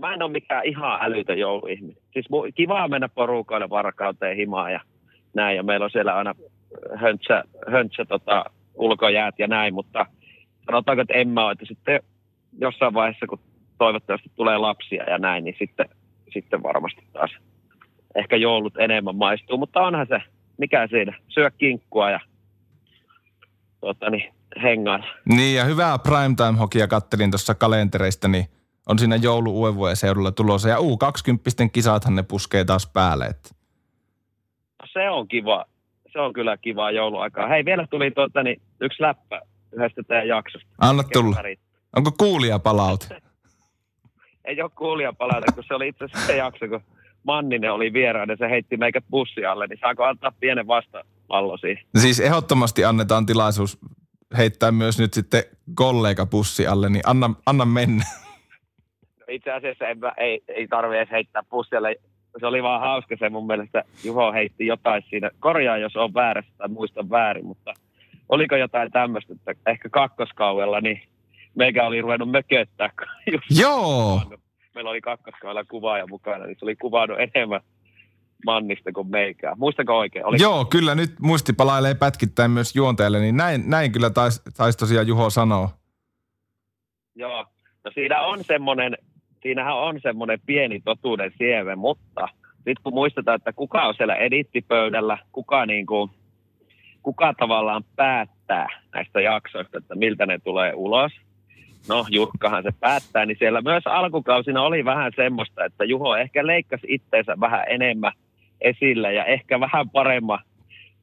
Mä 0.00 0.14
en 0.14 0.22
ole 0.22 0.32
mikään 0.32 0.64
ihan 0.64 0.98
älytön 1.02 1.38
jouluihminen. 1.38 2.02
Siis 2.12 2.26
kivaa 2.54 2.88
mennä 2.88 3.08
porukoille 3.08 3.70
varkauteen 3.70 4.36
himaan 4.36 4.72
ja 4.72 4.80
näin. 5.34 5.56
Ja 5.56 5.62
meillä 5.62 5.84
on 5.84 5.90
siellä 5.90 6.16
aina 6.16 6.34
höntsä, 6.96 7.44
höntsä 7.70 8.04
tota, 8.04 8.44
ulkojäät 8.74 9.34
ja 9.38 9.46
näin, 9.46 9.74
mutta 9.74 10.06
sanotaanko, 10.66 11.02
että 11.02 11.14
en 11.14 11.28
mä 11.28 11.44
ole. 11.44 11.52
Että 11.52 11.64
sitten 11.68 12.00
jossain 12.60 12.94
vaiheessa, 12.94 13.26
kun 13.26 13.40
toivottavasti 13.78 14.30
tulee 14.36 14.58
lapsia 14.58 15.10
ja 15.10 15.18
näin, 15.18 15.44
niin 15.44 15.56
sitten, 15.58 15.88
sitten 16.32 16.62
varmasti 16.62 17.02
taas 17.12 17.30
ehkä 18.14 18.36
joulut 18.36 18.76
enemmän 18.76 19.16
maistuu. 19.16 19.58
Mutta 19.58 19.80
onhan 19.80 20.06
se, 20.06 20.18
mikä 20.58 20.86
siinä, 20.86 21.18
syö 21.28 21.50
kinkkua 21.50 22.10
ja 22.10 22.20
tota, 23.80 24.10
niin, 24.10 24.34
hengailla. 24.62 25.06
Niin, 25.28 25.56
ja 25.56 25.64
hyvää 25.64 25.98
primetime-hokia 25.98 26.88
kattelin 26.88 27.30
tuossa 27.30 27.54
kalentereista, 27.54 28.28
niin 28.28 28.46
on 28.88 28.98
siinä 28.98 29.16
joulu 29.16 29.60
uuden 29.60 29.96
seudulla 29.96 30.32
tulossa. 30.32 30.68
Ja 30.68 30.76
U20 30.76 31.68
kisathan 31.72 32.14
ne 32.14 32.22
puskee 32.22 32.64
taas 32.64 32.90
päälle. 32.92 33.26
Että. 33.26 33.50
No 34.82 34.88
se 34.92 35.10
on 35.10 35.28
kiva. 35.28 35.64
Se 36.12 36.20
on 36.20 36.32
kyllä 36.32 36.56
kiva 36.56 36.90
jouluaikaa. 36.90 37.48
Hei, 37.48 37.64
vielä 37.64 37.86
tuli 37.90 38.10
tuota, 38.10 38.42
niin, 38.42 38.62
yksi 38.80 39.02
läppä 39.02 39.40
yhdestä 39.72 40.02
teidän 40.02 40.28
jaksosta. 40.28 40.68
Anna 40.78 41.02
tulla. 41.02 41.36
Onko 41.96 42.12
kuulija 42.18 42.58
palaute? 42.58 43.06
Ei 44.48 44.62
ole 44.62 44.70
kuulija 44.76 45.12
palata, 45.12 45.52
kun 45.54 45.64
se 45.68 45.74
oli 45.74 45.88
itse 45.88 46.04
asiassa 46.04 46.26
se 46.26 46.36
jakso, 46.36 46.68
kun 46.68 46.80
Manninen 47.22 47.72
oli 47.72 47.92
vieraana 47.92 48.32
ja 48.32 48.36
se 48.36 48.50
heitti 48.50 48.76
meikät 48.76 49.04
bussi 49.10 49.44
alle, 49.44 49.66
niin 49.66 49.78
saako 49.80 50.04
antaa 50.04 50.32
pienen 50.40 50.66
vastapallo 50.66 51.56
siihen? 51.56 51.84
Siis 51.96 52.20
ehdottomasti 52.20 52.84
annetaan 52.84 53.26
tilaisuus 53.26 53.78
heittää 54.38 54.72
myös 54.72 54.98
nyt 54.98 55.14
sitten 55.14 55.42
kollega 55.74 56.26
pussi 56.26 56.66
alle, 56.66 56.88
niin 56.88 57.02
anna, 57.06 57.30
anna 57.46 57.64
mennä. 57.64 58.04
No 59.20 59.24
itse 59.28 59.52
asiassa 59.52 59.86
en, 59.88 59.98
mä- 59.98 60.12
ei, 60.16 60.42
ei 60.48 60.68
tarvi 60.68 60.96
edes 60.96 61.10
heittää 61.10 61.42
bussialle. 61.50 61.96
Se 62.40 62.46
oli 62.46 62.62
vaan 62.62 62.80
hauska 62.80 63.16
se 63.18 63.28
mun 63.28 63.46
mielestä. 63.46 63.84
Juho 64.04 64.32
heitti 64.32 64.66
jotain 64.66 65.02
siinä. 65.10 65.30
Korjaa, 65.40 65.78
jos 65.78 65.96
on 65.96 66.14
väärässä 66.14 66.52
tai 66.58 66.68
muistan 66.68 67.10
väärin, 67.10 67.46
mutta 67.46 67.74
oliko 68.28 68.56
jotain 68.56 68.90
tämmöistä, 68.92 69.32
että 69.32 69.70
ehkä 69.70 69.88
kakkoskaudella 69.88 70.80
niin 70.80 71.02
meikä 71.54 71.86
oli 71.86 72.00
ruvennut 72.00 72.30
mököttää. 72.30 72.90
Joo, 73.60 74.22
meillä 74.74 74.90
oli 74.90 75.00
kakkoskaudella 75.00 75.64
kuvaaja 75.64 76.06
mukana, 76.06 76.46
niin 76.46 76.56
se 76.58 76.64
oli 76.64 76.76
kuvannut 76.76 77.18
enemmän 77.20 77.60
Mannista 78.46 78.92
kuin 78.92 79.10
meikää. 79.10 79.54
Muistako 79.56 79.98
oikein? 79.98 80.26
Oli... 80.26 80.36
Joo, 80.40 80.64
kyllä 80.64 80.94
nyt 80.94 81.10
muisti 81.20 81.52
palailee 81.52 81.94
pätkittäin 81.94 82.50
myös 82.50 82.76
juonteelle, 82.76 83.20
niin 83.20 83.36
näin, 83.36 83.62
näin 83.66 83.92
kyllä 83.92 84.10
taisi 84.10 84.42
tais 84.56 84.76
tosiaan 84.76 85.06
Juho 85.06 85.30
sanoa. 85.30 85.68
Joo, 87.14 87.46
no 87.84 87.90
siinä 87.94 88.20
on 88.20 88.44
semmoinen, 88.44 88.96
siinähän 89.42 89.76
on 89.76 90.00
semmoinen 90.02 90.40
pieni 90.46 90.80
totuuden 90.80 91.32
siemen, 91.38 91.78
mutta 91.78 92.28
sitten 92.54 92.82
kun 92.82 92.94
muistetaan, 92.94 93.36
että 93.36 93.52
kuka 93.52 93.82
on 93.82 93.94
siellä 93.94 94.14
edittipöydällä, 94.14 95.18
kuka, 95.32 95.66
niin 95.66 95.86
kuin, 95.86 96.10
kuka 97.02 97.34
tavallaan 97.38 97.84
päättää 97.96 98.68
näistä 98.94 99.20
jaksoista, 99.20 99.78
että 99.78 99.94
miltä 99.94 100.26
ne 100.26 100.38
tulee 100.38 100.72
ulos, 100.74 101.12
no 101.88 102.06
Jukkahan 102.10 102.62
se 102.62 102.70
päättää, 102.80 103.26
niin 103.26 103.36
siellä 103.38 103.60
myös 103.60 103.82
alkukausina 103.86 104.62
oli 104.62 104.84
vähän 104.84 105.12
semmoista, 105.16 105.64
että 105.64 105.84
Juho 105.84 106.16
ehkä 106.16 106.46
leikkasi 106.46 106.86
itteensä 106.90 107.40
vähän 107.40 107.64
enemmän 107.68 108.12
esille 108.60 109.12
ja 109.12 109.24
ehkä 109.24 109.60
vähän 109.60 109.90
paremma, 109.90 110.40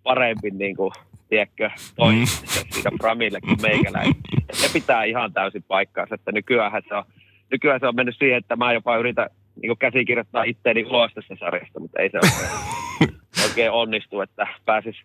parempi 0.03 0.51
niin 0.51 0.75
kuin, 0.75 0.91
tiedätkö, 1.29 1.69
toi 1.95 2.13
mm. 2.13 2.97
Framille 3.01 3.41
kuin 3.41 3.61
meikäläinen. 3.61 4.15
Se 4.53 4.73
pitää 4.73 5.03
ihan 5.03 5.33
täysin 5.33 5.63
paikkaansa, 5.67 6.15
että 6.15 6.31
nykyään 6.31 6.83
se 6.87 6.95
on, 6.95 7.03
nykyään 7.51 7.79
se 7.79 7.87
on 7.87 7.95
mennyt 7.95 8.17
siihen, 8.17 8.37
että 8.37 8.55
mä 8.55 8.73
jopa 8.73 8.97
yritän 8.97 9.29
niin 9.61 9.77
käsikirjoittaa 9.77 10.43
itteeni 10.43 10.85
ulos 10.85 11.11
tässä 11.13 11.35
sarjasta, 11.39 11.79
mutta 11.79 12.01
ei 12.01 12.09
se 12.09 12.17
oikein, 12.17 13.11
oikein 13.49 13.71
onnistu, 13.71 14.21
että 14.21 14.47
pääsis, 14.65 14.95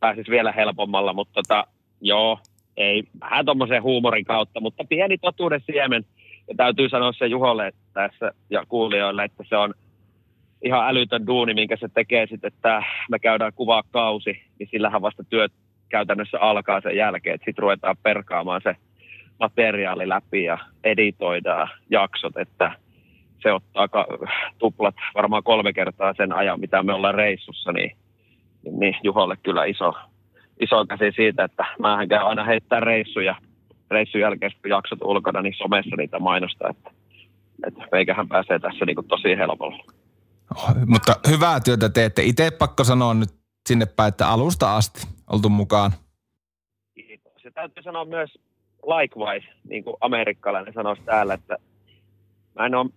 pääsis 0.00 0.28
vielä 0.28 0.52
helpommalla, 0.52 1.12
mutta 1.12 1.34
tota, 1.34 1.66
joo, 2.00 2.38
ei, 2.76 3.02
vähän 3.20 3.44
tuommoisen 3.44 3.82
huumorin 3.82 4.24
kautta, 4.24 4.60
mutta 4.60 4.84
pieni 4.88 5.18
totuuden 5.18 5.60
siemen. 5.66 6.04
Ja 6.48 6.54
täytyy 6.56 6.88
sanoa 6.88 7.12
se 7.12 7.26
Juholle 7.26 7.72
tässä 7.92 8.32
ja 8.50 8.64
kuulijoille, 8.68 9.24
että 9.24 9.44
se 9.48 9.56
on 9.56 9.74
ihan 10.64 10.88
älytön 10.88 11.26
duuni, 11.26 11.54
minkä 11.54 11.76
se 11.76 11.88
tekee 11.88 12.26
sitten, 12.26 12.48
että 12.48 12.82
me 13.10 13.18
käydään 13.18 13.52
kuvaa 13.54 13.82
kausi, 13.90 14.42
niin 14.58 14.68
sillähän 14.70 15.02
vasta 15.02 15.24
työt 15.24 15.52
käytännössä 15.88 16.38
alkaa 16.40 16.80
sen 16.80 16.96
jälkeen, 16.96 17.34
että 17.34 17.44
sitten 17.44 17.62
ruvetaan 17.62 17.96
perkaamaan 18.02 18.60
se 18.64 18.76
materiaali 19.40 20.08
läpi 20.08 20.44
ja 20.44 20.58
editoidaan 20.84 21.68
jaksot, 21.90 22.36
että 22.36 22.72
se 23.42 23.52
ottaa 23.52 23.88
ka- 23.88 24.06
tuplat 24.58 24.94
varmaan 25.14 25.42
kolme 25.42 25.72
kertaa 25.72 26.14
sen 26.16 26.32
ajan, 26.32 26.60
mitä 26.60 26.82
me 26.82 26.92
ollaan 26.92 27.14
reissussa, 27.14 27.72
niin, 27.72 27.96
niin 28.70 28.96
Juholle 29.02 29.36
kyllä 29.42 29.64
iso, 29.64 29.92
iso 30.60 30.86
käsi 30.86 31.12
siitä, 31.16 31.44
että 31.44 31.64
mä 31.78 32.06
käyn 32.06 32.22
aina 32.22 32.44
heittää 32.44 32.80
reissuja, 32.80 33.34
reissun 33.90 34.20
jälkeen, 34.20 34.52
kun 34.62 34.70
jaksot 34.70 34.98
ulkona, 35.02 35.42
niin 35.42 35.54
somessa 35.56 35.96
niitä 35.96 36.18
mainostaa, 36.18 36.70
että, 36.70 36.90
että 37.66 37.88
meikähän 37.92 38.28
pääsee 38.28 38.58
tässä 38.58 38.84
niin 38.84 38.96
kuin 38.96 39.08
tosi 39.08 39.36
helpolla. 39.36 39.84
Oh, 40.56 40.74
mutta 40.86 41.12
hyvää 41.30 41.60
työtä 41.60 41.88
teette. 41.88 42.22
Itse 42.22 42.50
pakko 42.50 42.84
sanoa 42.84 43.14
nyt 43.14 43.28
sinne 43.68 43.86
päin, 43.86 44.08
että 44.08 44.28
alusta 44.28 44.76
asti 44.76 45.06
oltu 45.32 45.48
mukaan. 45.48 45.90
Kiitos. 46.94 47.44
Ja 47.44 47.50
täytyy 47.50 47.82
sanoa 47.82 48.04
myös 48.04 48.38
likewise, 48.82 49.46
niin 49.68 49.84
kuin 49.84 49.96
amerikkalainen 50.00 50.74
sanoisi 50.74 51.02
täällä, 51.02 51.34
että 51.34 51.56
mä 52.58 52.66
en 52.66 52.74
ole 52.74 52.90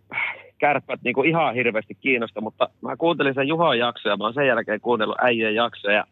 kärppät 0.57 0.99
niin 1.03 1.13
kuin 1.13 1.29
ihan 1.29 1.55
hirveästi 1.55 1.95
kiinnosta, 1.95 2.41
mutta 2.41 2.69
mä 2.81 2.97
kuuntelin 2.97 3.33
sen 3.33 3.47
Juhon 3.47 3.79
jaksoja, 3.79 4.17
mä 4.17 4.23
oon 4.23 4.33
sen 4.33 4.47
jälkeen 4.47 4.81
kuunnellut 4.81 5.17
äijien 5.21 5.55
jaksoja, 5.55 6.05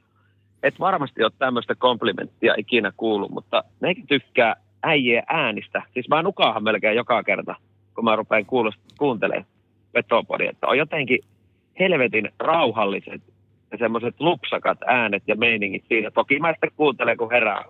et 0.63 0.80
varmasti 0.80 1.24
ole 1.24 1.32
tämmöistä 1.39 1.76
komplimenttia 1.76 2.54
ikinä 2.58 2.91
kuullut, 2.98 3.32
mutta 3.32 3.63
meikin 3.80 4.08
tykkää 4.08 4.56
äijien 4.84 5.24
äänistä. 5.28 5.82
Siis 5.93 6.10
mä 6.10 6.24
nukahan 6.24 6.63
melkein 6.63 6.96
joka 6.96 7.24
kerta, 7.24 7.56
kun 7.96 8.04
mä 8.04 8.15
rupean 8.15 8.46
kuuntelemaan 8.98 9.46
Petopodi, 9.91 10.48
että 10.48 10.67
on 10.67 10.78
jotenkin 10.78 11.20
helvetin 11.80 12.30
rauhalliset 12.39 13.22
ja 13.72 13.78
semmoiset 13.78 14.15
lupsakat 14.20 14.78
äänet 14.86 15.24
ja 15.28 15.36
meiningit 15.36 15.84
siinä. 15.88 16.12
Toki 16.12 16.39
mä 16.39 16.52
sitten 16.52 16.72
kuuntelen, 16.76 17.17
kun 17.17 17.32
herää, 17.32 17.63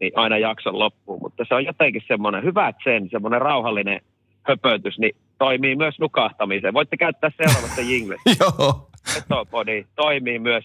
niin 0.00 0.12
aina 0.14 0.38
jakson 0.38 0.78
loppuun, 0.78 1.18
mutta 1.22 1.44
se 1.48 1.54
on 1.54 1.64
jotenkin 1.64 2.02
semmoinen 2.08 2.44
hyvä 2.44 2.72
sen, 2.84 3.08
semmoinen 3.10 3.42
rauhallinen 3.42 4.00
höpötys, 4.42 4.98
niin 4.98 5.16
toimii 5.38 5.76
myös 5.76 5.98
nukahtamiseen. 5.98 6.74
Voitte 6.74 6.96
käyttää 6.96 7.30
seuraavassa 7.36 7.80
jinglessä. 7.80 8.30
Joo. 8.40 8.88
Petopodi 9.14 9.86
toimii 9.96 10.38
myös 10.38 10.64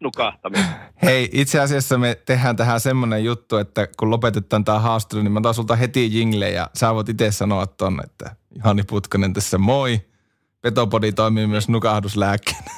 nukahtaminen. 0.00 0.66
Hei, 1.02 1.28
itse 1.32 1.60
asiassa 1.60 1.98
me 1.98 2.16
tehdään 2.26 2.56
tähän 2.56 2.80
semmoinen 2.80 3.24
juttu, 3.24 3.56
että 3.56 3.88
kun 3.98 4.10
lopetetaan 4.10 4.64
tämä 4.64 4.78
haastattelu, 4.78 5.22
niin 5.22 5.32
mä 5.32 5.38
otan 5.38 5.54
sulta 5.54 5.76
heti 5.76 6.18
jingle 6.18 6.50
ja 6.50 6.70
sä 6.74 6.94
voit 6.94 7.08
itse 7.08 7.30
sanoa 7.30 7.66
tonne, 7.66 8.02
että 8.02 8.36
Jani 8.64 8.82
Putkonen 8.82 9.32
tässä 9.32 9.58
moi. 9.58 10.00
Petopodi 10.60 11.12
toimii 11.12 11.46
myös 11.46 11.68
nukahduslääkkeenä. 11.68 12.70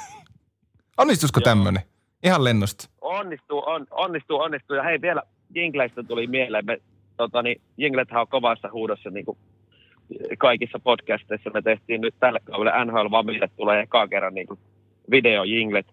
Onnistuisiko 0.98 1.40
tämmöinen? 1.40 1.82
Ihan 2.24 2.44
lennosta. 2.44 2.88
Onnistuu, 3.00 3.62
on, 3.66 3.86
onnistuu, 3.90 4.40
onnistuu. 4.40 4.76
Ja 4.76 4.82
hei, 4.82 5.00
vielä 5.00 5.22
jingleistä 5.54 6.02
tuli 6.02 6.26
mieleen. 6.26 6.66
Me, 6.66 6.78
tota, 7.16 7.42
niin, 7.42 7.60
jinglethän 7.76 8.20
on 8.20 8.28
kovassa 8.28 8.68
huudossa 8.72 9.10
niin 9.10 9.24
kuin 9.24 9.38
kaikissa 10.38 10.78
podcasteissa. 10.78 11.50
Me 11.50 11.62
tehtiin 11.62 12.00
nyt 12.00 12.14
tällä 12.20 12.38
kaudella 12.44 12.84
NHL 12.84 13.10
Vamille 13.10 13.48
tulee 13.56 13.80
ekaa 13.80 14.08
kerran 14.08 14.34
niin 14.34 14.46
videojinglet 15.10 15.86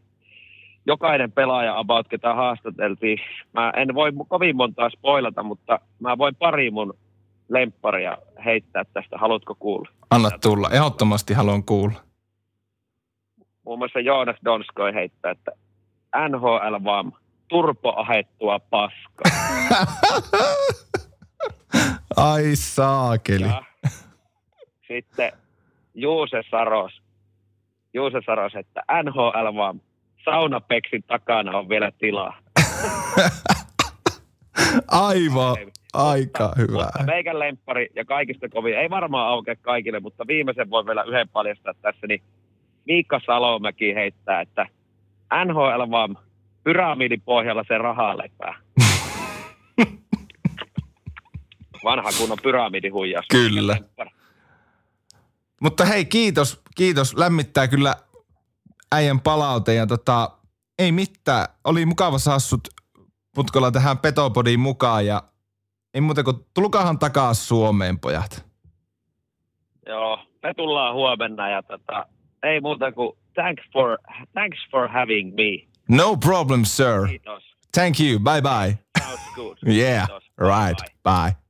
jokainen 0.88 1.32
pelaaja 1.32 1.78
about, 1.78 2.08
ketä 2.08 2.34
haastateltiin. 2.34 3.20
Mä 3.54 3.74
en 3.76 3.96
voi 3.96 4.12
kovin 4.28 4.56
montaa 4.56 4.90
spoilata, 4.90 5.44
mutta 5.44 5.80
mä 6.00 6.18
voin 6.18 6.36
pari 6.36 6.72
mun 6.72 6.94
lempparia 7.50 8.18
heittää 8.46 8.84
tästä. 8.94 9.18
Haluatko 9.18 9.56
kuulla? 9.56 9.90
Anna 10.10 10.30
tulla. 10.42 10.70
Ehdottomasti 10.70 11.34
haluan 11.34 11.64
kuulla. 11.64 12.04
Muun 13.66 13.80
muassa 13.80 14.00
Joonas 14.00 14.38
Donskoi 14.46 14.94
heittää, 14.94 15.32
että 15.32 15.52
NHL 16.30 16.84
vaan 16.84 17.14
turpoahettua 17.48 18.60
paskaa. 18.60 19.32
Ai 22.18 22.56
saakeli. 22.56 23.44
Ja 23.44 23.64
sitten 24.88 25.32
Juuse 25.94 26.44
Saros. 26.52 27.02
Juuse 27.94 28.18
Saros, 28.26 28.56
että 28.56 28.84
NHL 29.04 29.56
vaan 29.56 29.82
saunapeksin 30.26 31.04
takana 31.04 31.58
on 31.58 31.70
vielä 31.70 31.92
tilaa. 31.92 32.38
Aivan, 34.88 35.58
aika 35.94 36.44
mutta, 36.44 36.62
hyvä. 36.62 36.84
Mutta 36.84 37.04
meikän 37.04 37.40
lemppari 37.40 37.88
ja 37.96 38.06
kaikista 38.06 38.50
kovin, 38.50 38.78
ei 38.78 38.90
varmaan 38.90 39.28
aukea 39.28 39.56
kaikille, 39.62 40.00
mutta 40.00 40.28
viimeisen 40.28 40.70
voi 40.70 40.86
vielä 40.86 41.04
yhden 41.04 41.30
paljastaa 41.30 41.74
tässä, 41.82 42.08
niin 42.08 42.22
Miikka 42.86 43.22
Salomäki 43.26 43.96
heittää, 43.96 44.42
että 44.42 44.66
NHL 45.46 45.92
vaan 45.92 46.18
pyramidin 46.64 47.22
pohjalla 47.22 47.64
se 47.68 47.78
rahaa 47.78 48.18
lepää. 48.18 48.56
Vanha 51.84 52.10
kunnon 52.18 52.38
pyramidihuijaus. 52.44 53.26
Kyllä. 53.32 53.78
Mutta 55.62 55.86
hei, 55.86 56.06
kiitos, 56.06 56.62
kiitos. 56.76 57.18
Lämmittää 57.18 57.68
kyllä 57.68 57.96
äijän 58.92 59.20
palaute 59.20 59.74
ja 59.74 59.88
tota, 59.88 60.30
ei 60.80 60.92
mitään. 60.92 61.48
Oli 61.64 61.86
mukava 61.86 62.18
saada 62.20 62.40
sut 62.40 62.68
Putkolla 63.36 63.72
tähän 63.72 63.98
Petopodiin 63.98 64.60
mukaan 64.60 65.06
ja 65.06 65.24
ei 65.94 66.02
muuta 66.02 66.24
kuin 66.24 66.38
tulkaahan 66.54 67.00
takaa 67.00 67.34
Suomeen, 67.34 68.00
pojat. 68.00 68.46
Joo, 69.86 70.20
me 70.44 70.54
tullaan 70.54 70.94
huomenna 70.96 71.50
ja 71.50 71.64
tota, 71.64 72.06
ei 72.44 72.62
muuta 72.62 72.92
kuin 72.92 73.18
thanks 73.34 73.64
for, 73.74 73.98
thanks 74.34 74.60
for 74.72 74.88
having 74.90 75.36
me. 75.36 75.68
No 75.90 76.18
problem, 76.18 76.66
sir. 76.66 77.08
Kiitos. 77.08 77.44
Thank 77.74 78.00
you. 78.00 78.20
Bye 78.20 78.42
bye. 78.42 78.78
Sounds 79.00 79.36
good. 79.36 79.58
yeah, 79.78 80.08
Kiitos. 80.08 80.24
right. 80.38 80.80
bye. 81.04 81.32
bye. 81.32 81.47